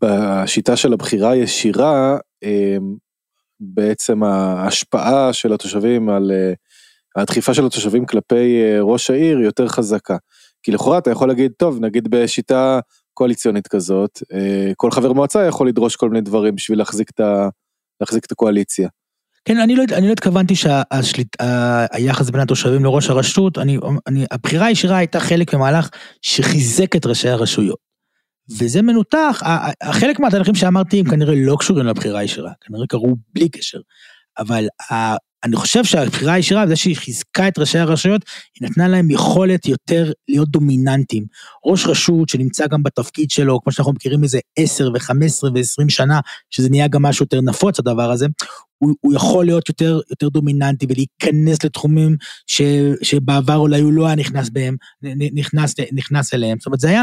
[0.03, 2.77] בשיטה של הבחירה הישירה, אה,
[3.61, 6.53] בעצם ההשפעה של התושבים על אה,
[7.17, 10.17] הדחיפה של התושבים כלפי ראש העיר יותר חזקה.
[10.62, 12.81] כי לכאורה אתה יכול להגיד, טוב, נגיד בשיטה
[13.15, 14.23] קואליציונית כזאת,
[14.77, 17.49] כל חבר מועצה יכול לדרוש כל מיני דברים בשביל להחזיק את, ה,
[18.01, 18.89] להחזיק את הקואליציה.
[19.45, 24.97] כן, אני לא, אני לא התכוונתי שהיחס בין התושבים לראש הרשות, אני, אני, הבחירה הישירה
[24.97, 25.91] הייתה חלק ממהלך
[26.23, 27.92] שחיזק את ראשי הרשויות.
[28.51, 29.43] וזה מנותח,
[29.93, 33.79] חלק מהתהליכים שאמרתי הם כנראה לא קשורים לבחירה הישירה, כנראה קרו בלי קשר.
[34.38, 34.66] אבל
[35.45, 38.23] אני חושב שהבחירה הישירה, זה שהיא חיזקה את ראשי הרשויות,
[38.61, 41.25] היא נתנה להם יכולת יותר להיות דומיננטיים.
[41.66, 46.71] ראש רשות שנמצא גם בתפקיד שלו, כמו שאנחנו מכירים איזה 10 ו-15 ו-20 שנה, שזה
[46.71, 48.27] נהיה גם משהו יותר נפוץ הדבר הזה,
[48.79, 52.16] הוא, הוא יכול להיות יותר, יותר דומיננטי ולהיכנס לתחומים
[52.47, 52.62] ש,
[53.03, 54.77] שבעבר אולי הוא לא היה נכנס בהם,
[55.35, 56.59] נכנס, נכנס אליהם.
[56.59, 57.03] זאת אומרת, זה היה,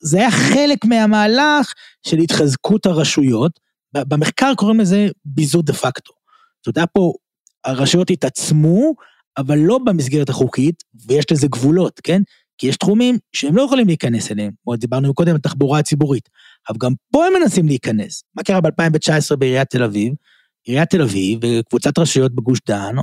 [0.00, 1.72] זה היה חלק מהמהלך
[2.06, 3.60] של התחזקות הרשויות.
[3.94, 6.23] במחקר קוראים לזה ביזור דה פקטו.
[6.64, 7.12] אתה יודע, פה
[7.64, 8.94] הרשויות התעצמו,
[9.36, 12.22] אבל לא במסגרת החוקית, ויש לזה גבולות, כן?
[12.58, 16.28] כי יש תחומים שהם לא יכולים להיכנס אליהם, כמו דיברנו קודם על תחבורה הציבורית,
[16.68, 18.22] אבל גם פה הם מנסים להיכנס.
[18.36, 20.12] מה קרה ב-2019 בעיריית תל אביב?
[20.64, 22.96] עיריית תל אביב וקבוצת רשויות בגוש דן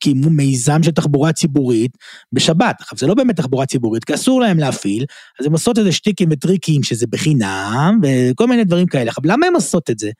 [0.00, 1.90] קיימו מיזם של תחבורה ציבורית
[2.32, 2.76] בשבת.
[2.80, 5.04] עכשיו, זה לא באמת תחבורה ציבורית, כי אסור להם להפעיל,
[5.40, 9.08] אז הם עושות איזה שטיקים וטריקים שזה בחינם, וכל מיני דברים כאלה.
[9.08, 10.10] עכשיו, למה הם עושות את זה?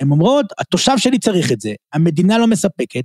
[0.00, 3.04] הן אומרות, התושב שלי צריך את זה, המדינה לא מספקת,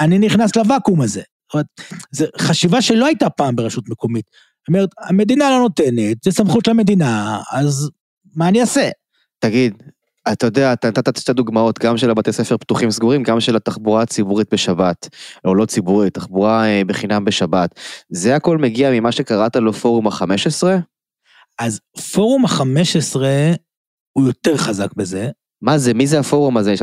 [0.00, 1.20] אני נכנס לוואקום הזה.
[1.20, 1.66] זאת אומרת,
[2.12, 4.24] זו חשיבה שלא הייתה פעם ברשות מקומית.
[4.60, 7.90] זאת אומרת, המדינה לא נותנת, זה סמכות של המדינה, אז
[8.36, 8.90] מה אני אעשה?
[9.38, 9.74] תגיד,
[10.32, 14.02] אתה יודע, אתה נתת שתי דוגמאות, גם של הבתי ספר פתוחים סגורים, גם של התחבורה
[14.02, 15.08] הציבורית בשבת,
[15.44, 17.80] או לא ציבורית, תחבורה אה, בחינם בשבת.
[18.08, 20.62] זה הכל מגיע ממה שקראת לו פורום ה-15?
[21.58, 21.80] אז
[22.12, 23.16] פורום ה-15
[24.12, 25.30] הוא יותר חזק בזה.
[25.62, 25.94] מה זה?
[25.94, 26.72] מי זה הפורום הזה?
[26.72, 26.82] יש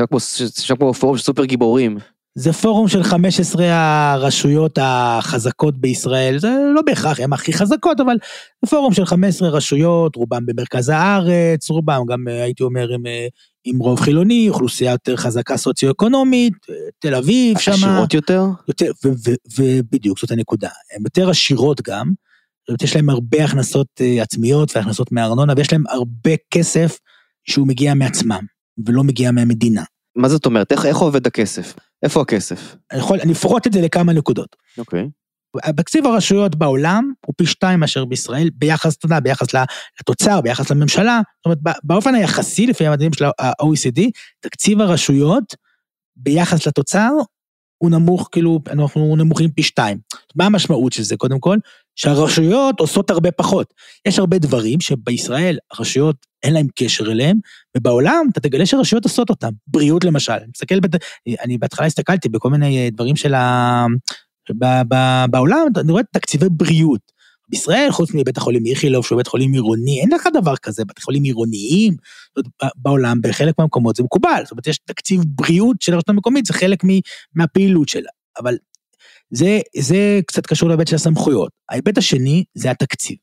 [0.58, 1.98] שם כמו פורום של סופר גיבורים.
[2.38, 8.16] זה פורום של 15 הרשויות החזקות בישראל, זה לא בהכרח הן הכי חזקות, אבל
[8.64, 13.02] זה פורום של 15 רשויות, רובם במרכז הארץ, רובם גם הייתי אומר עם,
[13.64, 16.52] עם רוב חילוני, אוכלוסייה יותר חזקה סוציו-אקונומית,
[16.98, 17.74] תל אביב שמה.
[17.74, 18.44] עשירות יותר?
[18.68, 18.90] יותר,
[19.58, 22.12] ובדיוק זאת הנקודה, הן יותר עשירות גם,
[22.82, 26.98] יש להם הרבה הכנסות אה, עצמיות והכנסות מארנונה, ויש להם הרבה כסף
[27.44, 28.55] שהוא מגיע מעצמם,
[28.86, 29.82] ולא מגיע מהמדינה.
[30.16, 30.72] מה זאת אומרת?
[30.72, 31.74] איך, איך עובד הכסף?
[32.02, 32.76] איפה הכסף?
[32.92, 34.56] אני יכול, אני אפרוט את זה לכמה נקודות.
[34.78, 35.08] אוקיי.
[35.76, 39.46] תקציב הרשויות בעולם הוא פי שתיים מאשר בישראל, ביחס, אתה יודע, ביחס
[40.00, 44.00] לתוצר, ביחס לממשלה, זאת אומרת, באופן היחסי, לפי המדעים של ה-OECD,
[44.40, 45.54] תקציב הרשויות
[46.16, 47.10] ביחס לתוצר
[47.78, 49.98] הוא נמוך, כאילו, אנחנו נמוכים פי שתיים.
[50.36, 51.16] מה המשמעות של זה?
[51.16, 51.58] קודם כל,
[51.96, 53.74] שהרשויות עושות הרבה פחות.
[54.06, 57.38] יש הרבה דברים שבישראל הרשויות אין להם קשר אליהם,
[57.76, 59.50] ובעולם אתה תגלה שרשויות עושות אותם.
[59.66, 60.90] בריאות למשל, אני מסתכל, בת...
[61.44, 63.86] אני בהתחלה הסתכלתי בכל מיני אה, דברים של ה...
[64.58, 64.64] ב...
[64.88, 64.94] ב...
[65.30, 67.16] בעולם, אני רואה תקציבי בריאות.
[67.48, 71.22] בישראל, חוץ מבית החולים איכילוב, שהוא בית חולים עירוני, אין לך דבר כזה, בתי חולים
[71.22, 71.96] עירוניים,
[72.76, 76.78] בעולם, בחלק מהמקומות זה מקובל, זאת אומרת, יש תקציב בריאות של הרשות המקומית, זה חלק
[77.34, 78.56] מהפעילות שלה, אבל
[79.30, 81.50] זה, זה קצת קשור להיבט של הסמכויות.
[81.70, 83.16] ההיבט השני זה התקציב.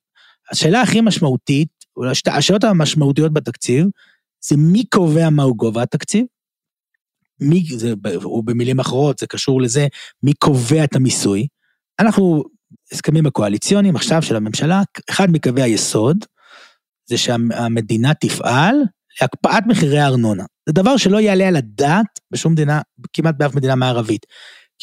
[0.51, 3.85] השאלה הכי משמעותית, או השאלות המשמעותיות בתקציב,
[4.45, 6.25] זה מי קובע מהו גובה התקציב,
[7.39, 9.87] מי, זה, או במילים אחרות, זה קשור לזה,
[10.23, 11.47] מי קובע את המיסוי.
[11.99, 12.43] אנחנו,
[12.91, 16.17] הסכמים הקואליציוניים עכשיו של הממשלה, אחד מקווי היסוד,
[17.09, 18.75] זה שהמדינה תפעל
[19.21, 20.43] להקפאת מחירי הארנונה.
[20.65, 22.81] זה דבר שלא יעלה על הדעת בשום מדינה,
[23.13, 24.25] כמעט באף מדינה מערבית.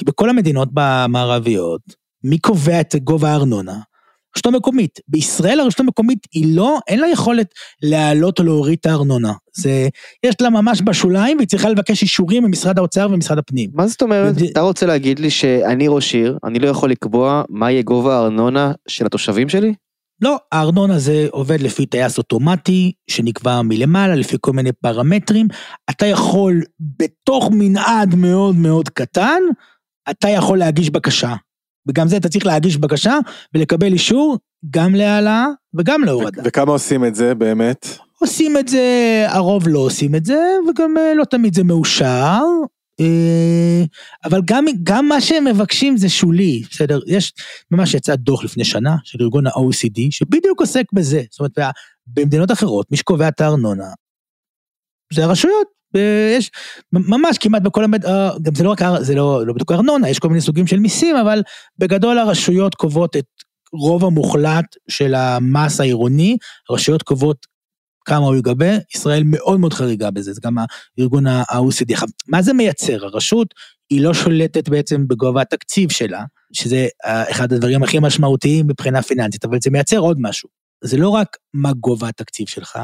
[0.01, 1.81] כי בכל המדינות המערביות,
[2.25, 3.73] מי קובע את גובה הארנונה?
[4.35, 5.01] הרשות המקומית.
[5.09, 7.47] בישראל הרשות המקומית היא לא, אין לה יכולת
[7.83, 9.33] להעלות או להוריד את הארנונה.
[9.57, 9.89] זה,
[10.27, 13.71] יש לה ממש בשוליים והיא צריכה לבקש אישורים ממשרד האוצר ומשרד הפנים.
[13.75, 14.35] מה זאת אומרת?
[14.37, 14.43] וד...
[14.43, 18.73] אתה רוצה להגיד לי שאני ראש עיר, אני לא יכול לקבוע מה יהיה גובה הארנונה
[18.89, 19.75] של התושבים שלי?
[20.21, 25.49] לא, הארנונה זה עובד לפי טייס אוטומטי, שנקבע מלמעלה, לפי כל מיני פרמטרים.
[25.91, 26.63] אתה יכול
[26.99, 29.41] בתוך מנעד מאוד מאוד קטן,
[30.11, 31.35] אתה יכול להגיש בקשה.
[31.89, 33.19] וגם זה אתה צריך להגיש בקשה
[33.55, 34.39] ולקבל אישור
[34.71, 36.43] גם להעלאה וגם להורדה.
[36.45, 37.87] וכמה עושים את זה באמת?
[38.19, 42.41] עושים את זה, הרוב לא עושים את זה, וגם אה, לא תמיד זה מאושר.
[43.01, 43.85] אה,
[44.25, 47.01] אבל גם, גם מה שהם מבקשים זה שולי, בסדר?
[47.07, 47.33] יש,
[47.71, 51.23] ממש יצא דוח לפני שנה של ארגון ה-OECD, שבדיוק עוסק בזה.
[51.31, 51.75] זאת אומרת,
[52.07, 53.89] במדינות אחרות, מי שקובע את הארנונה,
[55.13, 55.80] זה הרשויות.
[56.37, 56.51] יש
[56.93, 58.07] ממש כמעט בכל המד...
[58.07, 60.79] אה, גם זה לא רק, זה לא, לא בדיוק ארנונה, יש כל מיני סוגים של
[60.79, 61.43] מיסים, אבל
[61.79, 63.27] בגדול הרשויות קובעות את
[63.73, 66.37] רוב המוחלט של המס העירוני,
[66.69, 67.47] הרשויות קובעות
[68.05, 70.57] כמה הוא יגבה, ישראל מאוד מאוד חריגה בזה, זה גם
[70.99, 72.05] הארגון ה-OECD.
[72.29, 73.05] מה זה מייצר?
[73.05, 73.55] הרשות
[73.91, 79.45] היא לא שולטת בעצם בגובה התקציב שלה, שזה אה, אחד הדברים הכי משמעותיים מבחינה פיננסית,
[79.45, 80.49] אבל זה מייצר עוד משהו.
[80.85, 82.79] זה לא רק מה גובה התקציב שלך,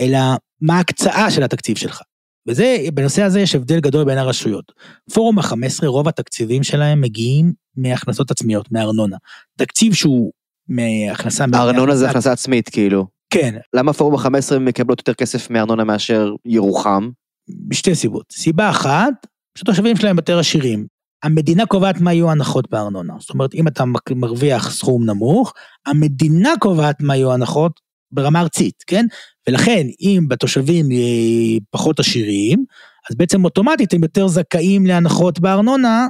[0.00, 0.18] אלא
[0.60, 2.02] מה ההקצאה של התקציב שלך.
[2.48, 4.72] וזה, בנושא הזה יש הבדל גדול בין הרשויות.
[5.14, 9.16] פורום ה-15, רוב התקציבים שלהם מגיעים מהכנסות עצמיות, מארנונה.
[9.58, 10.32] תקציב שהוא
[10.68, 11.44] מהכנסה...
[11.52, 13.06] הארנונה זה הכנסה עצמית, כאילו.
[13.30, 13.54] כן.
[13.74, 17.10] למה פורום ה-15 מקבלות יותר כסף מארנונה מאשר ירוחם?
[17.68, 18.24] בשתי סיבות.
[18.32, 19.26] סיבה אחת,
[19.58, 20.86] שהתושבים שלהם יותר עשירים.
[21.22, 23.14] המדינה קובעת מה יהיו ההנחות בארנונה.
[23.18, 25.52] זאת אומרת, אם אתה מרוויח סכום נמוך,
[25.86, 27.80] המדינה קובעת מה יהיו ההנחות
[28.12, 29.06] ברמה ארצית, כן?
[29.48, 30.86] ולכן, אם בתושבים
[31.70, 32.64] פחות עשירים,
[33.10, 36.06] אז בעצם אוטומטית הם יותר זכאים להנחות בארנונה.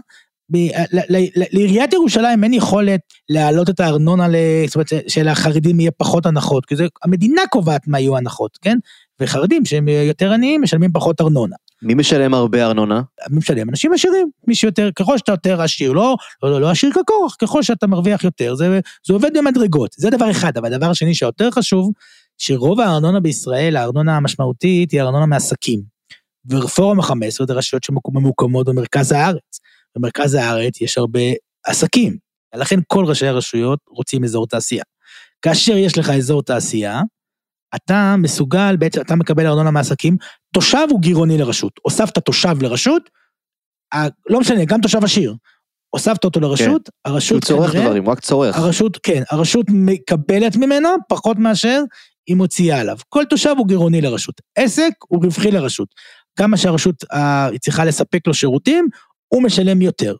[1.52, 4.26] לעיריית ירושלים אין יכולת להעלות את הארנונה,
[4.66, 8.78] זאת אומרת של החרדים יהיה פחות הנחות, כי זה, המדינה קובעת מה יהיו הנחות, כן?
[9.20, 11.56] וחרדים שהם יותר עניים משלמים פחות ארנונה.
[11.82, 13.02] מי משלם הרבה ארנונה?
[13.30, 13.70] מי משלם?
[13.70, 14.30] אנשים עשירים.
[14.46, 18.24] מי שיותר, ככל שאתה יותר עשיר, לא, לא, לא, לא עשיר ככוח, ככל שאתה מרוויח
[18.24, 19.90] יותר, זה, זה עובד במדרגות.
[19.96, 21.90] זה דבר אחד, אבל הדבר השני שיותר חשוב,
[22.42, 25.82] שרוב הארנונה בישראל, הארנונה המשמעותית, היא ארנונה מעסקים.
[26.50, 29.60] ורפורמה 15 זה רשויות שממוקמות במרכז הארץ.
[29.96, 31.20] במרכז הארץ יש הרבה
[31.66, 32.16] עסקים.
[32.54, 34.84] לכן כל ראשי הרשויות רוצים אזור תעשייה.
[35.42, 37.00] כאשר יש לך אזור תעשייה,
[37.74, 40.16] אתה מסוגל, בעצם אתה מקבל ארנונה מעסקים,
[40.54, 41.72] תושב הוא גירעוני לרשות.
[41.82, 43.10] הוספת תושב לרשות,
[44.28, 45.34] לא משנה, גם תושב עשיר.
[45.90, 47.10] הוספת אותו לרשות, כן.
[47.10, 47.60] הרשות כנראה...
[47.60, 48.58] הוא צורך דברים, הוא רק צורך.
[48.58, 51.82] הרשות, כן, הרשות מקבלת ממנו פחות מאשר
[52.30, 52.96] היא מוציאה עליו.
[53.08, 54.40] כל תושב הוא גירעוני לרשות.
[54.56, 55.88] עסק הוא רווחי לרשות.
[56.36, 58.88] כמה שהרשות אה, צריכה לספק לו שירותים,
[59.28, 60.14] הוא משלם יותר.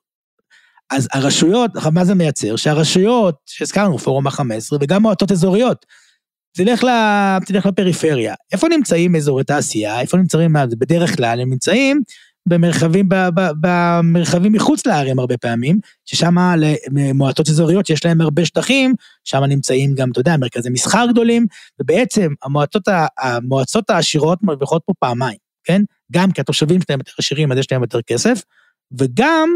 [0.91, 2.57] אז הרשויות, מה זה מייצר?
[2.57, 5.87] שהרשויות, שהזכרנו, פורום ה-15, וגם מועצות אזוריות,
[6.57, 6.89] תלך, ל,
[7.47, 8.35] תלך לפריפריה.
[8.53, 10.01] איפה נמצאים אזורי תעשייה?
[10.01, 12.03] איפה נמצאים, בדרך כלל הם נמצאים
[12.49, 13.09] במרחבים,
[13.61, 16.35] במרחבים מחוץ לערים הרבה פעמים, ששם
[16.93, 21.47] למועצות אזוריות שיש להם הרבה שטחים, שם נמצאים גם, אתה יודע, מרכזי מסחר גדולים,
[21.81, 22.83] ובעצם המועצות,
[23.19, 25.83] המועצות העשירות מרוויחות פה פעמיים, כן?
[26.13, 28.43] גם כי התושבים שלהם יותר עשירים, אז יש להם יותר כסף,
[28.99, 29.49] וגם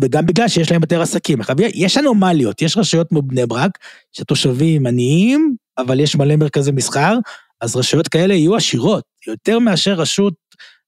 [0.00, 1.40] וגם בגלל שיש להם יותר עסקים.
[1.40, 3.78] עכשיו, יש אנומליות, יש רשויות כמו בני ברק,
[4.12, 7.18] שהתושבים עניים, אבל יש מלא מרכזי מסחר,
[7.60, 10.34] אז רשויות כאלה יהיו עשירות, יותר מאשר רשות,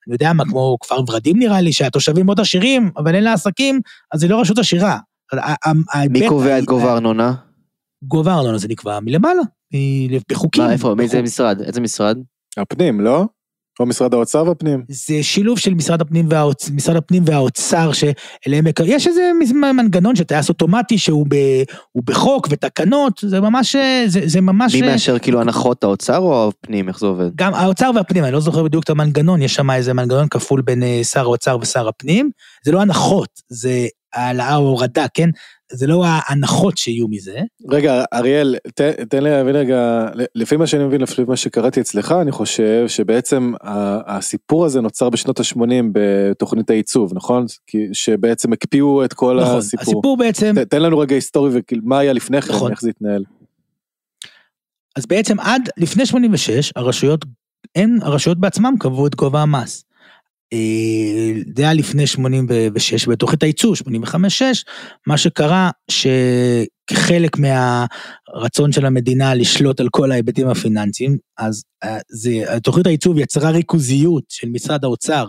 [0.07, 3.81] אני יודע מה, כמו כפר ורדים נראה לי, שהתושבים מאוד עשירים, אבל אין לה עסקים,
[4.15, 4.99] אז היא לא רשות עשירה.
[6.11, 7.35] מי קובע את גובה הארנונה?
[8.03, 9.43] גובה הארנונה זה נקבע מלמעלה,
[10.31, 10.65] בחוקים.
[10.65, 11.61] מה, איפה, מאיזה משרד?
[11.61, 12.19] איזה משרד?
[12.57, 13.25] הפנים, לא?
[13.81, 14.85] או משרד האוצר והפנים.
[14.89, 16.71] זה שילוב של משרד הפנים, והאוצ...
[16.71, 21.37] משרד הפנים והאוצר שאליהם, יש איזה מנגנון של טייס אוטומטי שהוא ב...
[22.05, 24.75] בחוק ותקנות, זה ממש, זה, זה ממש...
[24.75, 27.31] מי מאשר כאילו הנחות האוצר או הפנים, איך זה עובד?
[27.35, 30.83] גם האוצר והפנים, אני לא זוכר בדיוק את המנגנון, יש שם איזה מנגנון כפול בין
[30.83, 32.31] אה, שר האוצר ושר הפנים,
[32.65, 35.29] זה לא הנחות, זה העלאה או הורדה, כן?
[35.73, 37.41] זה לא ההנחות שיהיו מזה.
[37.71, 42.15] רגע, אריאל, תן, תן לי להבין רגע, לפי מה שאני מבין, לפי מה שקראתי אצלך,
[42.23, 43.53] אני חושב שבעצם
[44.07, 45.61] הסיפור הזה נוצר בשנות ה-80
[45.93, 47.47] בתוכנית העיצוב, נכון?
[47.67, 49.83] כי שבעצם הקפיאו את כל נכון, הסיפור.
[49.83, 50.55] הסיפור בעצם...
[50.55, 52.71] ת, תן לנו רגע היסטורי ומה היה לפני כן, נכון.
[52.71, 53.25] איך זה התנהל.
[54.97, 57.25] אז בעצם עד לפני 86, הרשויות,
[57.77, 59.86] הן, הרשויות בעצמם קבעו את גובה המס.
[60.53, 64.15] אה, זה היה לפני 86, בתוכנית הייצור 85-6,
[65.07, 72.31] מה שקרה שכחלק מהרצון של המדינה לשלוט על כל ההיבטים הפיננסיים, אז אה, זה,
[72.63, 75.29] תוכנית הייצוב יצרה ריכוזיות של משרד האוצר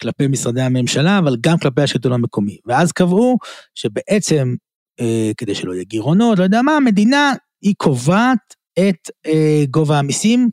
[0.00, 2.58] כלפי משרדי הממשלה, אבל גם כלפי השלטון המקומי.
[2.66, 3.36] ואז קבעו
[3.74, 4.54] שבעצם,
[5.00, 9.10] אה, כדי שלא יהיה גירעונות, לא יודע מה, המדינה היא קובעת את
[9.70, 10.48] גובה המיסים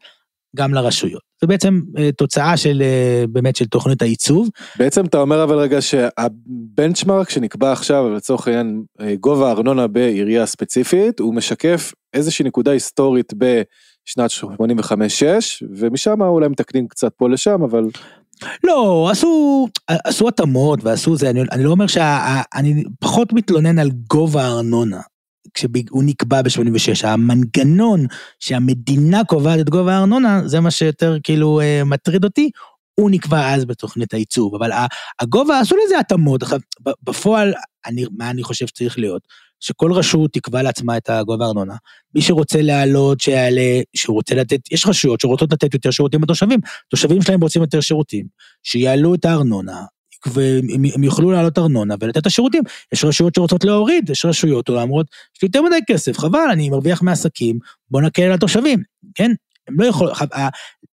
[0.55, 1.28] גם לרשויות.
[1.41, 4.49] זה בעצם אה, תוצאה של אה, באמת של תוכנית העיצוב.
[4.77, 11.19] בעצם אתה אומר אבל רגע שהבנצ'מרק שנקבע עכשיו לצורך העניין אה, גובה הארנונה בעירייה ספציפית
[11.19, 14.45] הוא משקף איזושהי נקודה היסטורית בשנת 85-6
[15.75, 17.83] ומשם אולי מתקנים קצת פה לשם אבל.
[18.63, 24.43] לא עשו עשו התאמות ועשו זה אני, אני לא אומר שאני פחות מתלונן על גובה
[24.43, 24.99] הארנונה
[25.53, 28.05] כשהוא נקבע ב-86, המנגנון
[28.39, 32.49] שהמדינה קובעת את גובה הארנונה, זה מה שיותר כאילו אה, מטריד אותי,
[32.99, 34.71] הוא נקבע אז בתוכנית הייצוב, אבל
[35.19, 36.43] הגובה, עשו לזה התאמות,
[37.03, 37.53] בפועל,
[37.85, 39.21] אני, מה אני חושב שצריך להיות?
[39.59, 41.75] שכל רשות תקבע לעצמה את הגובה הארנונה.
[42.15, 47.41] מי שרוצה להעלות, שיעלה, שרוצה לתת, יש רשויות שרוצות לתת יותר שירותים לתושבים, תושבים שלהם
[47.41, 48.25] רוצים יותר שירותים,
[48.63, 49.81] שיעלו את הארנונה,
[50.27, 52.63] והם יוכלו לעלות ארנונה ולתת את השירותים.
[52.93, 57.01] יש רשויות שרוצות להוריד, יש רשויות שאומרות, יש לי יותר מדי כסף, חבל, אני מרוויח
[57.01, 57.59] מעסקים,
[57.91, 58.83] בוא נקל על התושבים,
[59.15, 59.31] כן?
[59.67, 60.13] הם לא יכולים,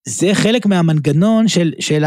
[0.08, 2.04] זה חלק מהמנגנון של, של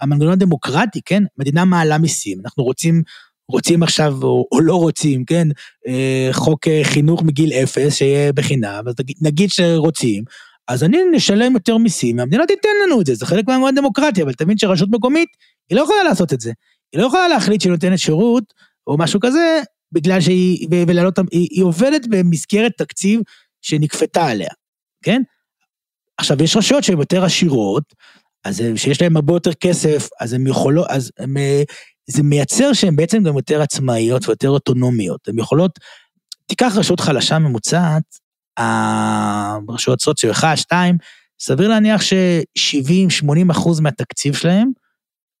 [0.00, 1.22] המנגנון הדמוקרטי, כן?
[1.38, 3.02] מדינה מעלה מיסים, אנחנו רוצים,
[3.48, 5.48] רוצים עכשיו, או, או לא רוצים, כן?
[5.88, 10.24] אה, חוק אה, חינוך מגיל אפס שיהיה בחינם, אז נגיד שרוצים,
[10.68, 14.32] אז אני נשלם יותר מיסים, והמדינה תיתן לנו את זה, זה חלק מהמועד דמוקרטי, אבל
[14.32, 15.28] תמיד שרשות מקומית
[15.70, 16.52] היא לא יכולה לעשות את זה.
[16.92, 18.44] היא לא יכולה להחליט שהיא נותנת שירות,
[18.86, 23.20] או משהו כזה, בגלל שהיא, ולעלות, היא, היא עובדת במסגרת תקציב
[23.62, 24.50] שנכפתה עליה,
[25.04, 25.22] כן?
[26.18, 27.94] עכשיו, יש רשויות שהן יותר עשירות,
[28.44, 31.36] אז שיש להן הרבה יותר כסף, אז הן יכולות, אז הם,
[32.10, 35.28] זה מייצר שהן בעצם גם יותר עצמאיות ויותר אוטונומיות.
[35.28, 35.78] הן יכולות,
[36.46, 38.27] תיקח רשות חלשה ממוצעת,
[38.58, 40.98] הרשויות סוציו 1, 2,
[41.40, 44.70] סביר להניח ש-70-80 אחוז מהתקציב שלהם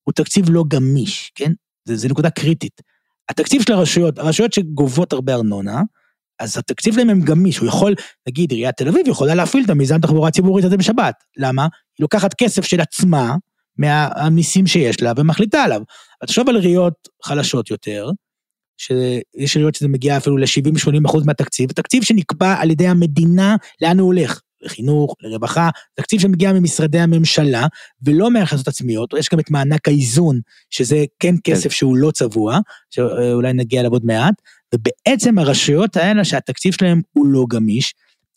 [0.04, 1.52] הוא תקציב לא גמיש, כן?
[1.84, 2.82] זה, זה נקודה קריטית.
[3.28, 5.82] התקציב של הרשויות, הרשויות שגובות הרבה ארנונה,
[6.38, 7.94] אז התקציב שלהם הם גמיש, הוא יכול,
[8.28, 11.14] נגיד עיריית תל אביב יכולה להפעיל את המיזם תחבורה ציבורית הזה בשבת.
[11.36, 11.62] למה?
[11.62, 11.68] היא
[12.00, 13.36] לוקחת כסף של עצמה,
[13.78, 15.82] מהמיסים שיש לה, ומחליטה עליו.
[16.26, 18.10] תחשוב על עיריות חלשות יותר,
[18.78, 24.06] שיש עיריות שזה מגיע אפילו ל-70-80 אחוז מהתקציב, תקציב שנקבע על ידי המדינה לאן הוא
[24.06, 24.40] הולך.
[24.62, 27.66] לחינוך, לרווחה, תקציב שמגיע ממשרדי הממשלה,
[28.02, 32.58] ולא מהכנסות עצמיות, יש גם את מענק האיזון, שזה כן, כן כסף שהוא לא צבוע,
[32.90, 34.34] שאולי נגיע אליו עוד מעט,
[34.74, 37.94] ובעצם הרשויות האלה שהתקציב שלהם הוא לא גמיש,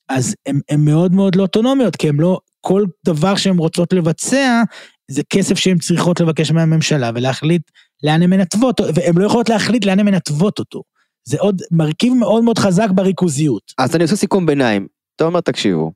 [0.09, 0.35] אז
[0.69, 4.63] הן מאוד מאוד לא אוטונומיות, כי הן לא, כל דבר שהן רוצות לבצע,
[5.11, 7.61] זה כסף שהן צריכות לבקש מהממשלה ולהחליט
[8.03, 10.83] לאן הן מנתבות, והן לא יכולות להחליט לאן הן מנתבות אותו.
[11.23, 13.63] זה עוד מרכיב מאוד מאוד חזק בריכוזיות.
[13.77, 14.87] אז אני עושה סיכום ביניים.
[15.15, 15.91] אתה אומר, תקשיבו,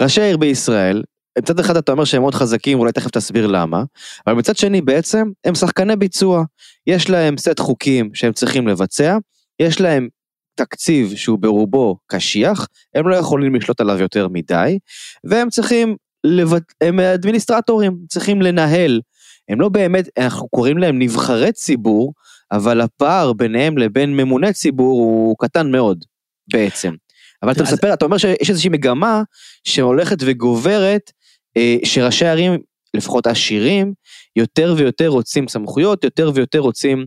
[0.00, 1.02] ראשי העיר בישראל,
[1.38, 3.82] מצד אחד אתה אומר שהם מאוד חזקים, אולי תכף תסביר למה,
[4.26, 6.44] אבל מצד שני בעצם הם שחקני ביצוע.
[6.86, 9.16] יש להם סט חוקים שהם צריכים לבצע,
[9.60, 10.08] יש להם
[10.54, 14.78] תקציב שהוא ברובו קשיח, הם לא יכולים לשלוט עליו יותר מדי,
[15.24, 16.62] והם צריכים, לבט...
[16.80, 19.00] הם אדמיניסטרטורים, צריכים לנהל.
[19.48, 22.12] הם לא באמת, אנחנו קוראים להם נבחרי ציבור,
[22.52, 26.04] אבל הפער ביניהם לבין ממוני ציבור הוא קטן מאוד,
[26.52, 26.94] בעצם.
[27.42, 29.22] אבל אתה מספר, אתה אומר שיש איזושהי מגמה
[29.64, 31.12] שהולכת וגוברת,
[31.56, 32.58] אה, שראשי ערים,
[32.94, 33.92] לפחות עשירים,
[34.36, 37.06] יותר ויותר רוצים סמכויות, יותר ויותר רוצים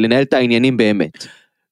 [0.00, 1.26] לנהל את העניינים באמת.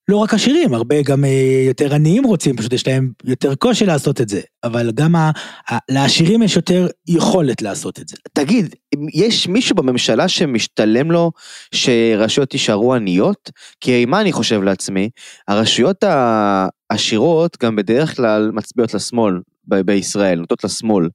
[0.09, 4.21] לא רק עשירים, הרבה גם אה, יותר עניים רוצים, פשוט יש להם יותר קושי לעשות
[4.21, 5.31] את זה, אבל גם ה,
[5.71, 8.17] ה, לעשירים יש יותר יכולת לעשות את זה.
[8.33, 8.75] תגיד,
[9.15, 11.33] יש מישהו בממשלה שמשתלם לו
[11.75, 13.51] שרשויות יישארו עניות?
[13.81, 15.11] כי מה אני חושב לעצמי,
[15.49, 16.05] הרשויות
[16.91, 21.09] העשירות גם בדרך כלל מצביעות לשמאל ב- בישראל, נוטות לשמאל.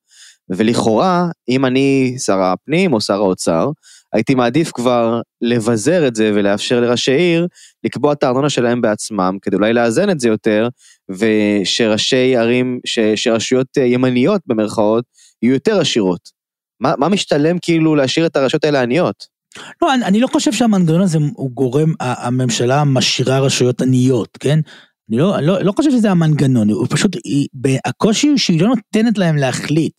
[0.50, 3.70] ולכאורה, אם אני שר הפנים או שר האוצר,
[4.14, 7.48] הייתי מעדיף כבר לבזר את זה ולאפשר לראשי עיר
[7.84, 10.68] לקבוע את הארנונה שלהם בעצמם, כדי אולי לאזן את זה יותר,
[11.10, 15.06] ושראשי ערים, ש, שרשויות ימניות במרכאות,
[15.42, 16.30] יהיו יותר עשירות.
[16.80, 19.40] מה, מה משתלם כאילו להשאיר את הרשויות האלה עניות?
[19.82, 24.60] לא, אני, אני לא חושב שהמנגנון הזה הוא גורם, הממשלה משאירה רשויות עניות, כן?
[25.10, 27.48] אני לא, לא, לא חושב שזה המנגנון, הוא פשוט, היא,
[27.86, 29.94] הקושי הוא שהיא לא נותנת להם להחליט.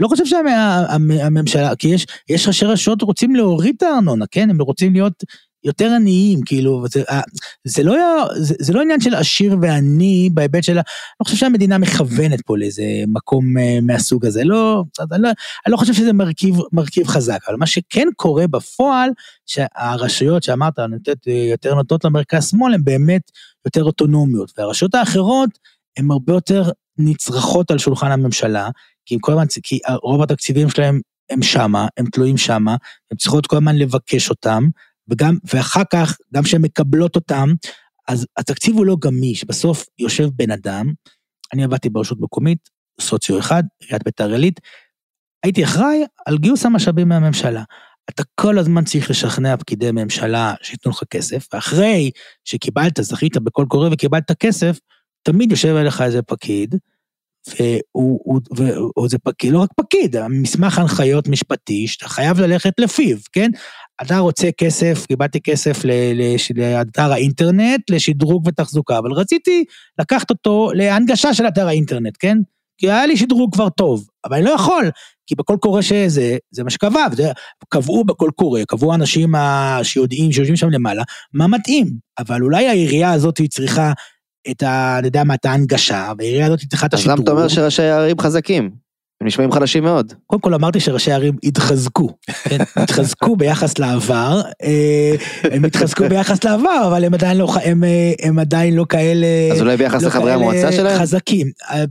[0.00, 1.88] לא חושב שהממשלה, כי
[2.28, 4.50] יש, ראשי רשויות רוצים להוריד את הארנונה, כן?
[4.50, 5.24] הם רוצים להיות
[5.64, 7.20] יותר עניים, כאילו, זה, אה,
[7.64, 10.82] זה, לא, זה, זה לא עניין של עשיר ועני בהיבט של, אני
[11.20, 15.28] לא חושב שהמדינה מכוונת פה לאיזה מקום אה, מהסוג הזה, לא, אני לא,
[15.66, 19.10] אני לא חושב שזה מרכיב, מרכיב חזק, אבל מה שכן קורה בפועל,
[19.46, 23.30] שהרשויות שאמרת, נותנת, יותר נוטות למרכז שמאל, הן באמת
[23.66, 25.50] יותר אוטונומיות, והרשויות האחרות
[25.96, 28.68] הן הרבה יותר נצרכות על שולחן הממשלה,
[29.06, 31.00] כי, כל הזמן, כי רוב התקציבים שלהם
[31.30, 32.76] הם שמה, הם תלויים שמה,
[33.10, 34.68] הם צריכות כל הזמן לבקש אותם,
[35.08, 37.48] וגם, ואחר כך, גם כשהן מקבלות אותם,
[38.08, 40.92] אז התקציב הוא לא גמיש, בסוף יושב בן אדם,
[41.52, 42.68] אני עבדתי ברשות מקומית,
[43.00, 44.60] סוציו אחד, עיריית ביתר עילית,
[45.44, 47.62] הייתי אחראי על גיוס המשאבים מהממשלה.
[48.10, 52.10] אתה כל הזמן צריך לשכנע פקידי ממשלה שייתנו לך כסף, ואחרי
[52.44, 54.78] שקיבלת, זכית בקול קורא וקיבלת כסף,
[55.22, 56.74] תמיד יושב אליך איזה פקיד,
[57.48, 63.16] והוא, הוא, והוא, זה פקיד, לא רק פקיד, מסמך הנחיות משפטי שאתה חייב ללכת לפיו,
[63.32, 63.50] כן?
[64.02, 65.82] אתה רוצה כסף, קיבלתי כסף
[66.54, 69.64] לאתר האינטרנט, לשדרוג ותחזוקה, אבל רציתי
[70.00, 72.38] לקחת אותו להנגשה של אתר האינטרנט, כן?
[72.78, 74.90] כי היה לי שדרוג כבר טוב, אבל אני לא יכול,
[75.26, 77.32] כי בקול קורא שזה, זה מה שקבע, וזה,
[77.68, 79.32] קבעו בקול קורא, קבעו אנשים
[79.82, 81.02] שיודעים, שיושבים שם למעלה,
[81.34, 83.92] מה מתאים, אבל אולי העירייה הזאת צריכה
[84.50, 84.98] את ה...
[84.98, 87.12] אני יודע מה, את ההנגשה, והעירייה הזאת צריכה את השדרוג.
[87.12, 88.83] אז למה אתה אומר שראשי הערים חזקים?
[89.24, 90.12] הם נשמעים חלשים מאוד.
[90.26, 92.08] קודם כל אמרתי שראשי הערים התחזקו,
[92.48, 92.58] כן?
[92.82, 98.38] התחזקו ביחס לעבר, אה, הם התחזקו ביחס לעבר, אבל הם עדיין לא, הם, אה, הם
[98.38, 99.26] עדיין לא כאלה...
[99.52, 100.98] אז אולי ביחס לא לחברי המועצה שלהם?
[100.98, 101.46] חזקים.
[101.70, 101.84] אה,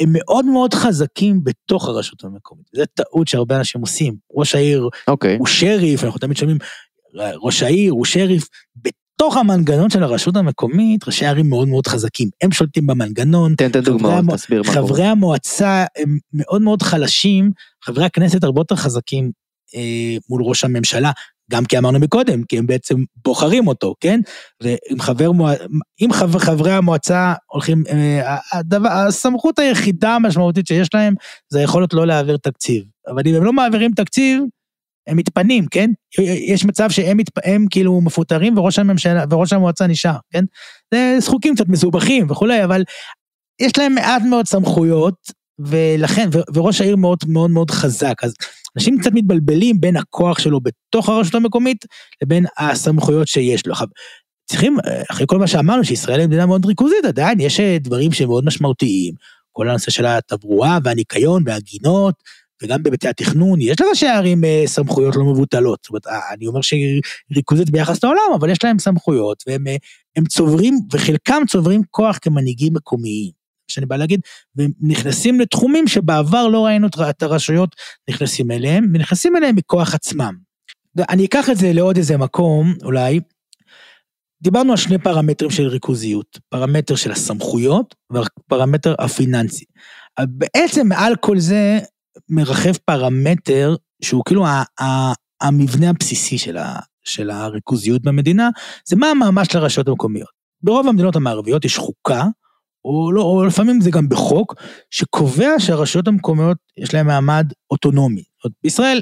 [0.00, 2.66] הם מאוד מאוד חזקים בתוך הרשות המקומית.
[2.74, 4.14] זו טעות שהרבה אנשים עושים.
[4.34, 4.98] ראש העיר okay.
[5.08, 5.36] אוקיי.
[5.38, 6.58] הוא שריף, אנחנו תמיד שומעים,
[7.42, 8.48] ראש העיר הוא שריף,
[9.16, 13.54] בתוך המנגנון של הרשות המקומית, ראשי ערים מאוד מאוד חזקים, הם שולטים במנגנון.
[13.54, 14.86] תן את הדוגמאות, תסביר מה קורה.
[14.86, 17.50] חברי המועצה הם מאוד מאוד חלשים,
[17.84, 19.30] חברי הכנסת הרבה יותר חזקים
[19.74, 21.10] אה, מול ראש הממשלה,
[21.50, 24.20] גם כי אמרנו מקודם, כי הם בעצם בוחרים אותו, כן?
[24.62, 25.30] ואם חבר,
[26.00, 31.14] אם חבר, חברי המועצה הולכים, אה, הדבר, הסמכות היחידה המשמעותית שיש להם,
[31.48, 32.84] זה היכולת לא להעביר תקציב.
[33.08, 34.42] אבל אם הם לא מעבירים תקציב,
[35.06, 35.90] הם מתפנים, כן?
[36.20, 37.38] יש מצב שהם מתפ...
[37.44, 40.44] הם כאילו מפוטרים וראש הממשלה וראש המועצה נשאר, כן?
[40.94, 42.82] זה חוקים קצת מסובכים וכולי, אבל
[43.60, 45.14] יש להם מעט מאוד סמכויות,
[45.58, 46.38] ולכן, ו...
[46.54, 48.34] וראש העיר מאוד מאוד מאוד חזק, אז
[48.76, 51.84] אנשים קצת מתבלבלים בין הכוח שלו בתוך הרשות המקומית
[52.22, 53.72] לבין הסמכויות שיש לו.
[53.72, 53.88] עכשיו,
[54.50, 54.76] צריכים,
[55.10, 59.14] אחרי כל מה שאמרנו, שישראל היא מדינה מאוד ריכוזית, עדיין יש דברים שהם מאוד משמעותיים.
[59.52, 62.14] כל הנושא של התברואה והניקיון והגינות,
[62.62, 65.78] וגם בהיבטי התכנון, יש לראשי הערים אה, סמכויות לא מבוטלות.
[65.82, 67.00] זאת אומרת, אה, אני אומר שהיא
[67.36, 69.76] ריכוזית ביחס לעולם, אבל יש להם סמכויות, והם אה,
[70.28, 73.44] צוברים, וחלקם צוברים כוח כמנהיגים מקומיים.
[73.68, 74.20] שאני בא להגיד,
[74.56, 77.76] והם נכנסים לתחומים שבעבר לא ראינו את הרשויות
[78.10, 80.34] נכנסים אליהם, ונכנסים אליהם מכוח עצמם.
[81.08, 83.20] אני אקח את זה לעוד איזה מקום, אולי.
[84.42, 89.64] דיברנו על שני פרמטרים של ריכוזיות, פרמטר של הסמכויות ופרמטר הפיננסי.
[90.20, 91.78] בעצם מעל כל זה
[92.28, 98.48] מרחב פרמטר שהוא כאילו ה, ה, המבנה הבסיסי של, ה, של הריכוזיות במדינה,
[98.88, 100.28] זה מה המאמץ של הרשויות המקומיות.
[100.62, 102.24] ברוב המדינות המערביות יש חוקה,
[102.84, 104.54] או, לא, או לפעמים זה גם בחוק,
[104.90, 108.22] שקובע שהרשויות המקומיות יש להן מעמד אוטונומי.
[108.62, 109.00] בישראל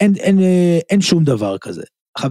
[0.00, 0.48] אין, אין, אין,
[0.90, 1.82] אין שום דבר כזה.
[2.14, 2.30] עכשיו,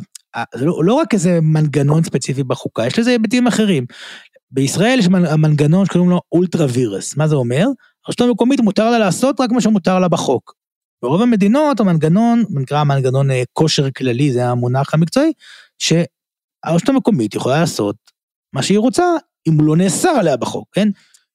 [0.56, 3.86] זה לא, לא רק איזה מנגנון ספציפי בחוקה, יש לזה היבטים אחרים.
[4.52, 5.08] בישראל יש
[5.38, 7.66] מנגנון שקוראים לו אולטרה וירס, מה זה אומר?
[8.08, 10.54] הרשות המקומית מותר לה לעשות רק מה שמותר לה בחוק.
[11.02, 15.32] ברוב המדינות המנגנון, נקרא מנגנון אה, כושר כללי, זה המונח המקצועי,
[15.80, 17.96] שהרשות המקומית יכולה לעשות
[18.54, 19.04] מה שהיא רוצה,
[19.50, 20.90] אם לא נאסר עליה בחוק, כן?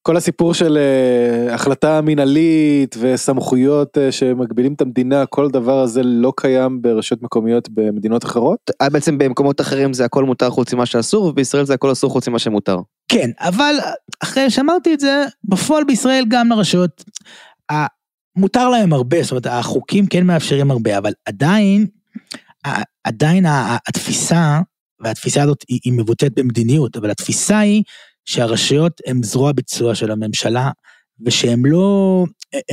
[0.07, 6.33] כל הסיפור של uh, החלטה מינהלית וסמכויות uh, שמגבילים את המדינה, כל דבר הזה לא
[6.37, 8.71] קיים ברשויות מקומיות במדינות אחרות?
[8.93, 12.39] בעצם במקומות אחרים זה הכל מותר חוץ ממה שאסור, ובישראל זה הכל אסור חוץ ממה
[12.39, 12.79] שמותר.
[13.09, 13.75] כן, אבל
[14.23, 17.05] אחרי שאמרתי את זה, בפועל בישראל גם לרשויות,
[18.37, 21.87] מותר להם הרבה, זאת אומרת, החוקים כן מאפשרים הרבה, אבל עדיין,
[23.05, 23.45] עדיין
[23.89, 24.61] התפיסה,
[25.01, 27.83] והתפיסה הזאת היא, היא מבוטאת במדיניות, אבל התפיסה היא
[28.25, 30.71] שהרשויות הן זרוע ביצוע של הממשלה,
[31.27, 32.25] ושהן לא,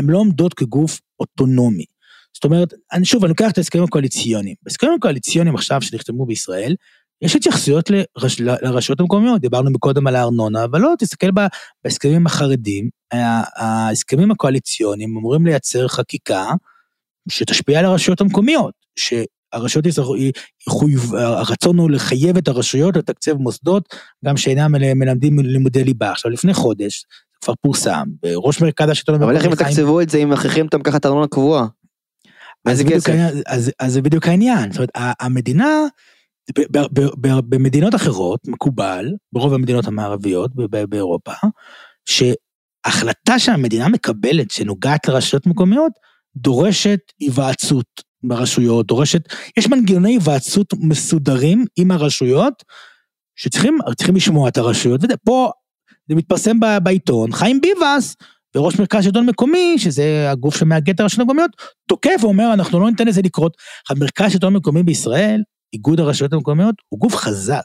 [0.04, 1.86] לא עומדות כגוף אוטונומי.
[2.34, 4.56] זאת אומרת, אני שוב, אני לוקח את ההסכמים הקואליציוניים.
[4.64, 6.76] בהסכמים הקואליציוניים עכשיו שנחתמו בישראל,
[7.22, 11.28] יש התייחסויות לרש, לרשויות המקומיות, דיברנו מקודם על הארנונה, אבל לא, תסתכל
[11.84, 12.90] בהסכמים החרדים,
[13.56, 16.46] ההסכמים הקואליציוניים אמורים לייצר חקיקה
[17.30, 18.74] שתשפיע על הרשויות המקומיות,
[19.54, 20.16] שהרשויות יצטרכו,
[21.14, 23.96] הרצון הוא לחייב את הרשויות לתקצב מוסדות,
[24.26, 26.12] גם שאינם מלמדים לימודי ליבה.
[26.12, 27.06] עכשיו, לפני חודש,
[27.42, 29.32] כבר פורסם, בראש מרכז השלטון המקומי.
[29.32, 31.68] אבל איך הם יתקצבו את זה אם מכריחים אותם לקחת ארנונה קבועה?
[32.66, 32.84] אז,
[33.46, 35.68] אז, אז זה בדיוק העניין, זאת אומרת, המדינה,
[37.26, 40.52] במדינות אחרות מקובל, ברוב המדינות המערביות
[40.90, 41.32] באירופה,
[42.06, 45.92] שהחלטה שהמדינה מקבלת שנוגעת לרשויות מקומיות,
[46.36, 49.22] דורשת היוועצות ברשויות, דורשת,
[49.58, 52.64] יש מנגנוני היוועצות מסודרים עם הרשויות,
[53.36, 55.52] שצריכים לשמוע את הרשויות, ופה
[56.10, 58.16] זה מתפרסם בעיתון, חיים ביבס,
[58.56, 61.52] וראש מרכז שלטון מקומי, שזה הגוף שמאגד את הרשויות המקומיות,
[61.88, 63.58] תוקף ואומר, אנחנו לא ניתן לזה לקרות.
[63.90, 65.42] המרכז שלטון מקומי בישראל,
[65.74, 67.64] איגוד הרשויות המקומיות, הוא גוף חזק.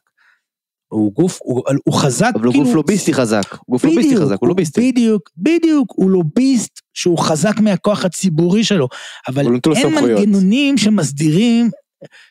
[0.89, 2.53] הוא גוף, הוא, הוא חזק, אבל כאילו...
[2.55, 4.93] הוא גוף לוביסטי חזק, גוף בדיוק, לוביסטי חזק, הוא לוביסטי.
[4.93, 8.89] בדיוק, בדיוק, הוא לוביסט שהוא חזק מהכוח הציבורי שלו,
[9.29, 11.71] אבל אין מנגנונים שמסדירים,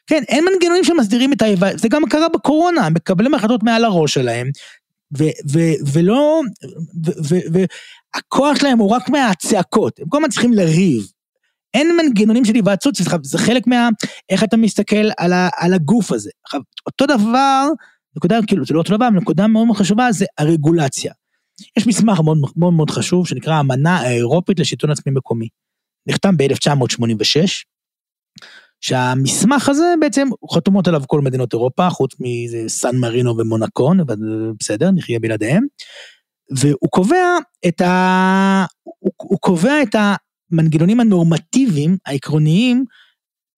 [0.07, 4.47] כן, אין מנגנונים שמסדירים את ההיוועצות, זה גם קרה בקורונה, מקבלים החלטות מעל הראש שלהם,
[5.17, 5.59] ו, ו,
[5.93, 6.41] ולא,
[7.51, 11.11] והכוח שלהם הוא רק מהצעקות, הם כל הזמן צריכים לריב.
[11.73, 13.89] אין מנגנונים של היוועצות, זה חלק מה...
[14.29, 16.29] איך אתה מסתכל על, ה, על הגוף הזה.
[16.85, 17.67] אותו דבר,
[18.17, 21.13] נקודה, כאילו, זה לא אותו דבר, נקודה מאוד מאוד חשובה זה הרגולציה.
[21.77, 25.47] יש מסמך מאוד מאוד מאוד חשוב שנקרא האמנה האירופית לשלטון עצמי מקומי.
[26.07, 27.65] נחתם ב-1986,
[28.81, 33.99] שהמסמך הזה בעצם חתומות עליו כל מדינות אירופה, חוץ מסן מרינו ומונקון,
[34.59, 35.65] בסדר, נחיה בלעדיהם.
[36.57, 37.37] והוא קובע
[37.67, 38.65] את ה...
[38.83, 39.95] הוא, הוא קובע את
[40.51, 42.85] המנגנונים הנורמטיביים, העקרוניים,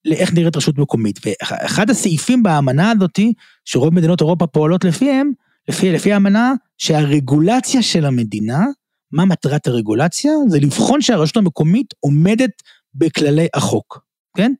[0.05, 1.19] לאיך נראית רשות מקומית.
[1.25, 3.33] ואחד הסעיפים באמנה הזאתי,
[3.65, 5.31] שרוב מדינות אירופה פועלות לפיהם,
[5.69, 8.65] לפי, לפי האמנה, שהרגולציה של המדינה,
[9.11, 10.31] מה מטרת הרגולציה?
[10.47, 12.51] זה לבחון שהרשות המקומית עומדת
[12.93, 13.99] בכללי החוק,
[14.37, 14.51] כן?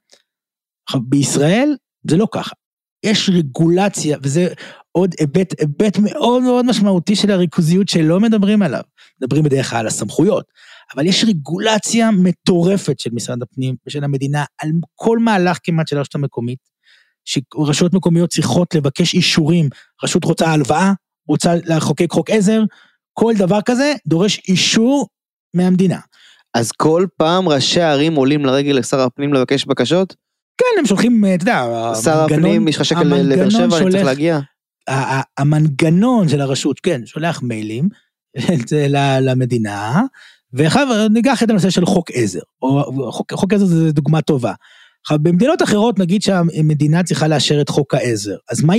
[0.87, 1.75] עכשיו, בישראל
[2.09, 2.55] זה לא ככה.
[3.03, 4.47] יש רגולציה, וזה
[4.97, 8.81] עוד היבט, היבט מאוד מאוד משמעותי של הריכוזיות שלא מדברים עליו.
[9.21, 10.45] מדברים בדרך כלל על הסמכויות,
[10.95, 16.15] אבל יש רגולציה מטורפת של משרד הפנים ושל המדינה על כל מהלך כמעט של הרשות
[16.15, 16.59] המקומית,
[17.25, 19.69] שרשויות מקומיות צריכות לבקש אישורים,
[20.03, 20.93] רשות רוצה הלוואה,
[21.27, 22.63] רוצה לחוקק חוק עזר,
[23.13, 25.07] כל דבר כזה דורש אישור
[25.53, 25.99] מהמדינה.
[26.53, 30.15] אז כל פעם ראשי הערים עולים לרגל לשר הפנים לבקש בקשות?
[30.57, 31.65] כן, הם שולחים, אתה יודע,
[32.03, 34.39] שר הפנים, יש לך שקל לבאר שבע, אני צריך להגיע.
[35.37, 37.89] המנגנון של הרשות, כן, שולח מיילים
[39.21, 40.01] למדינה,
[40.53, 44.53] ואחר ניקח את הנושא של חוק עזר, או חוק, חוק עזר זה דוגמה טובה.
[45.01, 48.73] עכשיו, במדינות אחרות נגיד שהמדינה צריכה לאשר את חוק העזר, אז מה,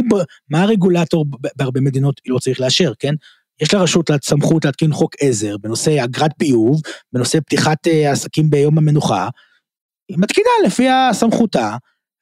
[0.50, 3.14] מה הרגולטור בהרבה מדינות לא צריך לאשר, כן?
[3.62, 6.80] יש לרשות סמכות להתקין חוק עזר בנושא אגרת ביוב,
[7.12, 9.28] בנושא פתיחת אה, עסקים ביום המנוחה,
[10.08, 11.76] היא מתקינה לפי סמכותה,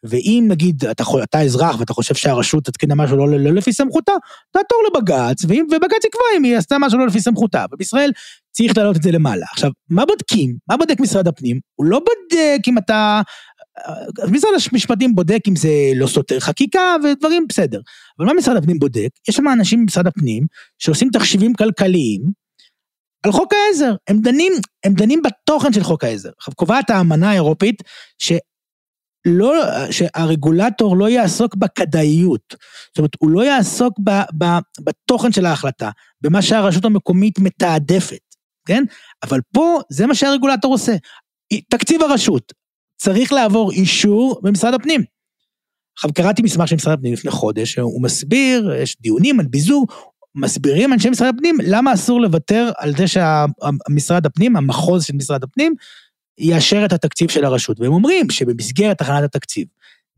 [0.09, 4.12] ואם נגיד אתה, אתה אזרח ואתה חושב שהרשות תתקינה משהו לא, לא לפי סמכותה,
[4.50, 7.64] תעתור לבג"ץ, ובג"ץ יקבע אם היא עשתה משהו לא לפי סמכותה.
[7.72, 8.11] ובישראל
[8.50, 9.46] צריך להעלות את זה למעלה.
[9.52, 10.57] עכשיו, מה בודקים?
[10.68, 11.61] מה בודק משרד הפנים?
[11.74, 13.20] הוא לא בודק אם אתה...
[14.32, 17.80] משרד המשפטים בודק אם זה לא סותר חקיקה ודברים בסדר.
[18.18, 19.09] אבל מה משרד הפנים בודק?
[19.28, 20.46] יש שם אנשים במשרד הפנים
[20.78, 22.22] שעושים תחשיבים כלכליים
[23.22, 23.94] על חוק העזר.
[24.09, 24.52] הם דנים,
[24.84, 26.30] הם דנים בתוכן של חוק העזר.
[26.54, 27.82] קובעת האמנה האירופית
[28.18, 28.32] ש...
[29.26, 29.54] לא,
[29.90, 32.54] שהרגולטור לא יעסוק בכדאיות,
[32.88, 34.44] זאת אומרת, הוא לא יעסוק ב, ב,
[34.80, 38.34] בתוכן של ההחלטה, במה שהרשות המקומית מתעדפת,
[38.66, 38.84] כן?
[39.22, 40.96] אבל פה זה מה שהרגולטור עושה.
[41.70, 42.52] תקציב הרשות
[42.96, 45.02] צריך לעבור אישור במשרד הפנים.
[45.96, 49.86] עכשיו קראתי מסמך של משרד הפנים לפני חודש, הוא מסביר, יש דיונים על ביזור,
[50.34, 55.74] מסבירים אנשי משרד הפנים למה אסור לוותר על זה שהמשרד הפנים, המחוז של משרד הפנים,
[56.39, 59.66] יאשר את התקציב של הרשות, והם אומרים שבמסגרת הכנת התקציב,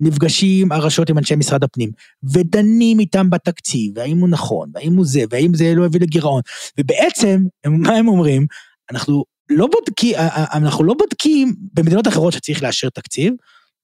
[0.01, 1.91] נפגשים הרשויות עם אנשי משרד הפנים,
[2.33, 6.41] ודנים איתם בתקציב, והאם הוא נכון, והאם הוא זה, והאם זה לא יביא לגירעון,
[6.79, 8.47] ובעצם, מה הם אומרים?
[8.91, 10.15] אנחנו לא בודקים,
[10.53, 13.33] אנחנו לא בודקים במדינות אחרות שצריך לאשר תקציב,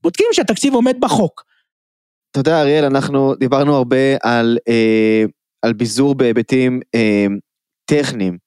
[0.03, 1.45] בודקים שהתקציב עומד בחוק.
[2.31, 5.25] אתה יודע, אריאל, אנחנו דיברנו הרבה על, אה,
[5.63, 7.27] על ביזור בהיבטים אה,
[7.85, 8.44] טכניים.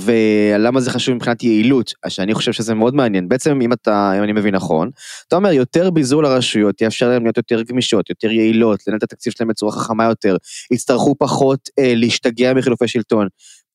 [0.00, 3.28] ולמה זה חשוב מבחינת יעילות, שאני חושב שזה מאוד מעניין.
[3.28, 4.90] בעצם אם אתה, אם אני מבין נכון,
[5.28, 9.32] אתה אומר יותר ביזור לרשויות, יאפשר להם להיות יותר גמישות, יותר יעילות, לנהל את התקציב
[9.32, 10.36] שלהם בצורה חכמה יותר,
[10.72, 13.28] יצטרכו פחות אה, להשתגע מחילופי שלטון.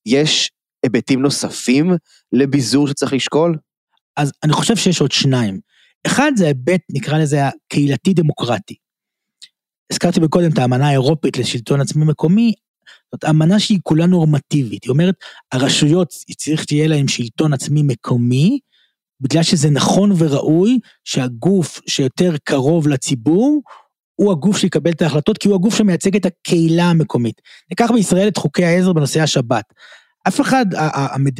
[0.06, 0.50] יש
[0.82, 1.92] היבטים נוספים
[2.32, 3.56] לביזור שצריך לשקול?
[4.16, 5.60] אז אני חושב שיש עוד שניים.
[6.06, 8.74] אחד זה ההיבט, נקרא לזה הקהילתי דמוקרטי.
[9.92, 12.52] הזכרתי מקודם את האמנה האירופית לשלטון עצמי מקומי,
[13.14, 15.14] זאת אמנה שהיא כולה נורמטיבית, היא אומרת,
[15.52, 18.58] הרשויות צריך שתהיה להן שלטון עצמי מקומי,
[19.20, 23.62] בגלל שזה נכון וראוי שהגוף שיותר קרוב לציבור,
[24.14, 27.40] הוא הגוף שיקבל את ההחלטות, כי הוא הגוף שמייצג את הקהילה המקומית.
[27.70, 29.64] ניקח בישראל את חוקי העזר בנושא השבת.
[30.28, 30.66] אף אחד,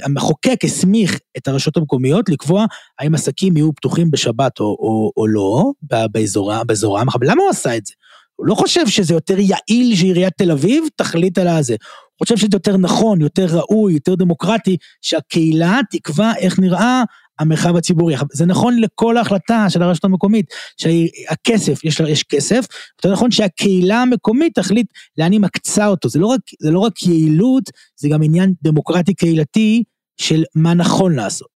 [0.05, 2.65] המחוקק הסמיך את הרשויות המקומיות לקבוע
[2.99, 5.65] האם עסקים יהיו פתוחים בשבת או, או, או לא,
[6.13, 7.93] באזורם, באזורם, למה הוא עשה את זה?
[8.37, 11.77] הוא לא חושב שזה יותר יעיל שעיריית תל אביב תחליט על הזה.
[12.19, 17.03] הוא חושב שזה יותר נכון, יותר ראוי, יותר דמוקרטי, שהקהילה תקבע איך נראה
[17.39, 18.15] המרחב הציבורי.
[18.33, 22.67] זה נכון לכל ההחלטה של הרשות המקומית, שהכסף, יש, יש כסף,
[22.99, 24.87] יותר נכון שהקהילה המקומית תחליט
[25.19, 26.09] לאן היא מקצה אותו.
[26.09, 27.65] זה לא, רק, זה לא רק יעילות,
[27.97, 29.83] זה גם עניין דמוקרטי קהילתי
[30.21, 31.49] של מה נכון לעשות.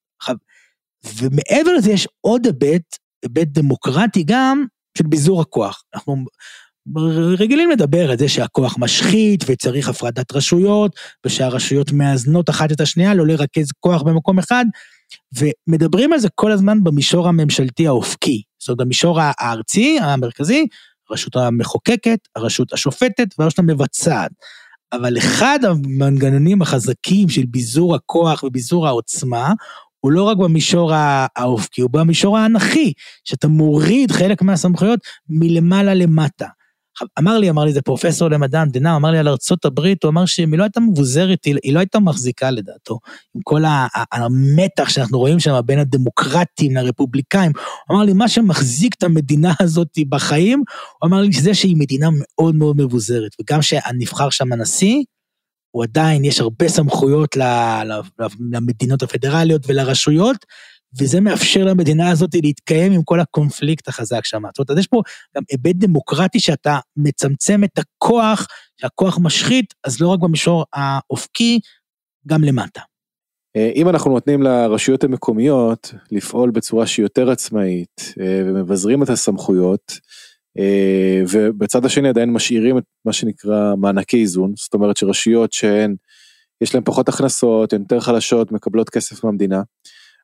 [1.16, 4.66] ומעבר לזה יש עוד היבט, היבט דמוקרטי גם,
[4.98, 5.84] של ביזור הכוח.
[5.96, 6.26] אנחנו
[7.38, 13.28] רגילים לדבר על זה שהכוח משחית וצריך הפרדת רשויות, ושהרשויות מאזנות אחת את השנייה, לא
[13.28, 14.66] לרכז כוח במקום אחד,
[15.38, 20.68] ומדברים על זה כל הזמן במישור הממשלתי האופקי, זאת אומרת במישור הארצי, המרכזי,
[21.10, 24.32] הרשות המחוקקת, הרשות השופטת והרשות המבצעת.
[24.94, 29.54] אבל אחד המנגנונים החזקים של ביזור הכוח וביזור העוצמה,
[30.00, 30.92] הוא לא רק במישור
[31.36, 36.48] האופקי, הוא במישור האנכי, שאתה מוריד חלק מהסמכויות מלמעלה למטה.
[37.20, 40.26] אמר לי, אמר לי, זה פרופסור למדע המדינה, אמר לי על ארצות הברית, הוא אמר
[40.26, 43.00] שאם היא לא הייתה מבוזרת, היא לא הייתה מחזיקה לדעתו,
[43.36, 43.64] עם כל
[44.12, 47.52] המתח שאנחנו רואים שם בין הדמוקרטים לרפובליקאים.
[47.88, 50.64] הוא אמר לי, מה שמחזיק את המדינה הזאת בחיים,
[51.00, 55.04] הוא אמר לי שזה שהיא מדינה מאוד מאוד מבוזרת, וגם שנבחר שם הנשיא,
[55.72, 57.38] הוא עדיין, יש הרבה סמכויות
[58.52, 60.38] למדינות הפדרליות ולרשויות,
[61.00, 64.42] וזה מאפשר למדינה הזאת להתקיים עם כל הקונפליקט החזק שם.
[64.48, 65.02] זאת אומרת, אז יש פה
[65.36, 68.48] גם היבט דמוקרטי שאתה מצמצם את הכוח,
[68.82, 71.60] שהכוח משחית, אז לא רק במישור האופקי,
[72.28, 72.82] גם למטה.
[73.56, 80.00] אה, אם אנחנו נותנים לרשויות המקומיות לפעול בצורה שהיא יותר עצמאית אה, ומבזרים את הסמכויות,
[80.60, 85.96] אה, ובצד השני עדיין משאירים את מה שנקרא מענקי איזון, זאת אומרת שרשויות שהן,
[86.62, 89.62] יש להן פחות הכנסות, הן יותר חלשות, מקבלות כסף מהמדינה.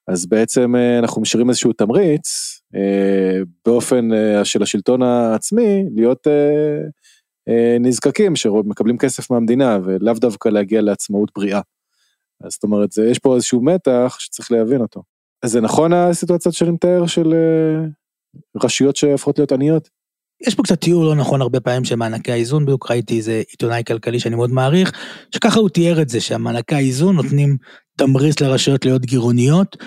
[0.07, 6.27] אז בעצם אה, אנחנו משאירים איזשהו תמריץ אה, באופן אה, של השלטון העצמי להיות
[7.79, 11.61] נזקקים שמקבלים כסף מהמדינה ולאו דווקא להגיע לעצמאות בריאה.
[12.43, 15.03] אז זאת אומרת יש פה איזשהו מתח שצריך להבין אותו.
[15.43, 17.33] אז זה נכון הסיטואציות שאני מתאר של
[18.63, 19.89] רשויות שהופכות להיות עניות?
[20.47, 23.83] יש פה קצת תיאור לא נכון הרבה פעמים של מענקי האיזון, בדיוק ראיתי איזה עיתונאי
[23.87, 24.91] כלכלי שאני מאוד מעריך,
[25.35, 27.57] שככה הוא תיאר את זה, שהמענקי האיזון נותנים
[27.97, 29.77] תמריץ לרשויות להיות גירעוניות.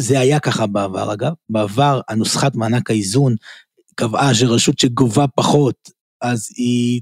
[0.00, 3.34] זה היה ככה בעבר אגב, בעבר הנוסחת מענק האיזון
[3.94, 5.74] קבעה שרשות שגובה פחות,
[6.22, 7.00] אז היא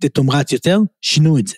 [0.00, 1.56] תתומרץ יותר, שינו את זה.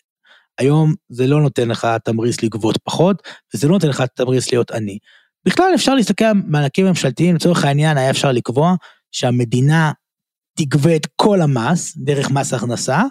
[0.58, 3.22] היום זה לא נותן לך תמריץ לגבות פחות,
[3.54, 4.98] וזה לא נותן לך תמריץ להיות עני.
[5.44, 8.74] בכלל אפשר להסתכל על מענקים ממשלתיים, לצורך העניין היה אפשר לקבוע
[9.12, 9.92] שהמדינה
[10.54, 13.02] תגבה את כל המס, דרך מס הכנסה,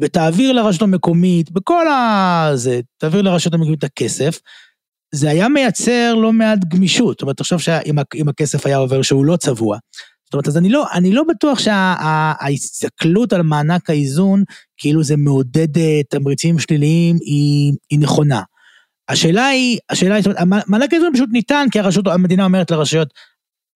[0.00, 2.50] ותעביר לרשות המקומית, בכל ה...
[2.54, 4.38] זה, תעביר לרשות המקומית את הכסף,
[5.14, 9.36] זה היה מייצר לא מעט גמישות, זאת אומרת, תחשוב שאם הכסף היה עובר שהוא לא
[9.36, 9.78] צבוע.
[10.24, 14.44] זאת אומרת, אז אני לא, אני לא בטוח שההסתכלות שה, על מענק האיזון,
[14.76, 18.42] כאילו זה מעודד אה, תמריצים שליליים, היא, היא נכונה.
[19.08, 23.08] השאלה היא, השאלה היא, זאת אומרת, מענק האיזון פשוט ניתן, כי הרשות, המדינה אומרת לרשויות,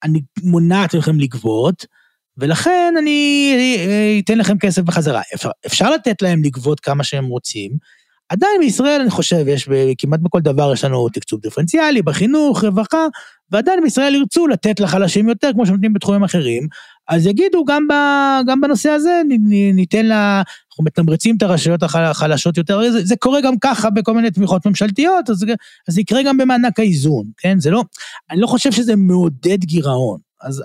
[0.05, 1.87] אני מונעת מכם לגבות,
[2.39, 5.23] ולכן אני אה, אתן לכם כסף בחזרה.
[5.35, 7.71] אפשר, אפשר לתת להם לגבות כמה שהם רוצים,
[8.29, 9.69] עדיין בישראל אני חושב, יש
[9.99, 13.07] כמעט בכל דבר יש לנו תקצוב דיפרנציאלי, בחינוך, רווחה,
[13.51, 16.69] ועדיין בישראל ירצו לתת לחלשים יותר, כמו שנותנים בתחומים אחרים,
[17.09, 17.93] אז יגידו גם, ב,
[18.47, 19.23] גם בנושא הזה,
[19.75, 24.31] ניתן לה, אנחנו מתמרצים את הרשויות החלשות יותר, זה, זה קורה גם ככה בכל מיני
[24.31, 25.45] תמיכות ממשלתיות, אז,
[25.89, 27.61] אז זה יקרה גם במענק האיזון, כן?
[27.61, 27.83] זה לא,
[28.31, 30.28] אני לא חושב שזה מעודד גירעון.
[30.41, 30.63] אז,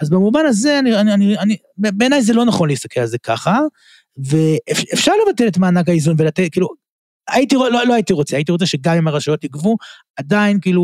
[0.00, 3.60] אז במובן הזה, אני, אני, אני, אני, בעיניי זה לא נכון להסתכל על זה ככה,
[4.16, 6.68] ואפשר לבטל את מענק האיזון ולתת, כאילו,
[7.30, 9.76] הייתי, לא, לא הייתי רוצה, הייתי רוצה שגם אם הרשויות יגבו,
[10.16, 10.82] עדיין כאילו,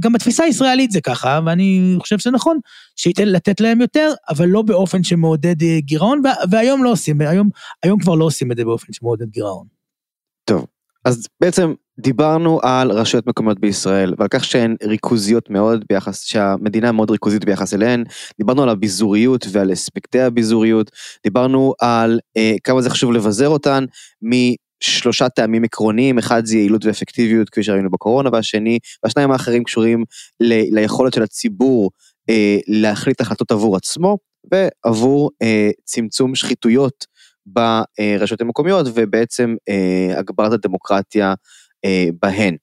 [0.00, 2.58] גם בתפיסה הישראלית זה ככה, ואני חושב שזה נכון,
[2.96, 7.50] שייתן לתת להם יותר, אבל לא באופן שמעודד אה, גירעון, והיום לא עושים, היום,
[7.82, 9.66] היום כבר לא עושים את זה באופן שמעודד גירעון.
[10.44, 10.66] טוב,
[11.04, 17.10] אז בעצם דיברנו על רשויות מקומיות בישראל ועל כך שהן ריכוזיות מאוד ביחס, שהמדינה מאוד
[17.10, 18.04] ריכוזית ביחס אליהן,
[18.38, 20.90] דיברנו על הביזוריות ועל אספקטי הביזוריות,
[21.24, 23.84] דיברנו על אה, כמה זה חשוב לבזר אותן
[24.80, 30.04] שלושה טעמים עקרוניים, אחד זה יעילות ואפקטיביות כפי שראינו בקורונה, והשני, והשניים האחרים קשורים
[30.40, 31.90] ל, ליכולת של הציבור
[32.30, 34.18] אה, להחליט החלטות עבור עצמו,
[34.52, 37.06] ועבור אה, צמצום שחיתויות
[37.46, 41.34] ברשויות המקומיות, ובעצם אה, הגברת הדמוקרטיה אה,
[42.22, 42.56] בהן.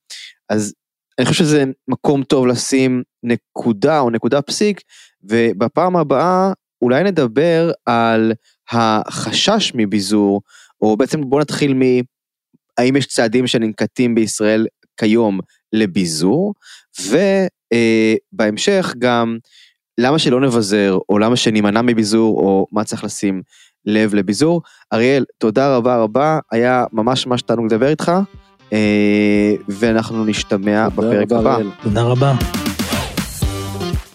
[0.50, 0.74] אז
[1.20, 4.82] אני חושב שזה מקום טוב לשים נקודה או נקודה פסיק,
[5.24, 6.52] ובפעם הבאה
[6.82, 8.34] אולי נדבר על
[8.72, 10.42] החשש מביזור,
[10.82, 14.68] או בעצם בוא נתחיל מהאם יש צעדים שננקטים בישראל
[14.98, 15.40] כיום
[15.74, 16.54] לביזור,
[17.00, 19.38] ובהמשך גם
[19.98, 23.42] למה שלא נבזר, או למה שנימנע מביזור, או מה צריך לשים
[23.86, 24.62] לב לביזור.
[24.94, 28.22] אריאל, תודה רבה רבה, היה ממש ממש תענוג לדבר איתך, אה,
[29.70, 31.58] ואנחנו נשתמע בפרק הבא.
[31.84, 32.34] תודה רבה.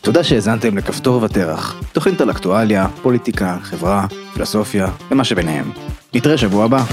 [0.01, 5.71] תודה שהאזנתם לכפתור ותרח, תוכנית על אקטואליה, פוליטיקה, חברה, פילוסופיה ומה שביניהם.
[6.15, 6.85] נתראה שבוע הבא.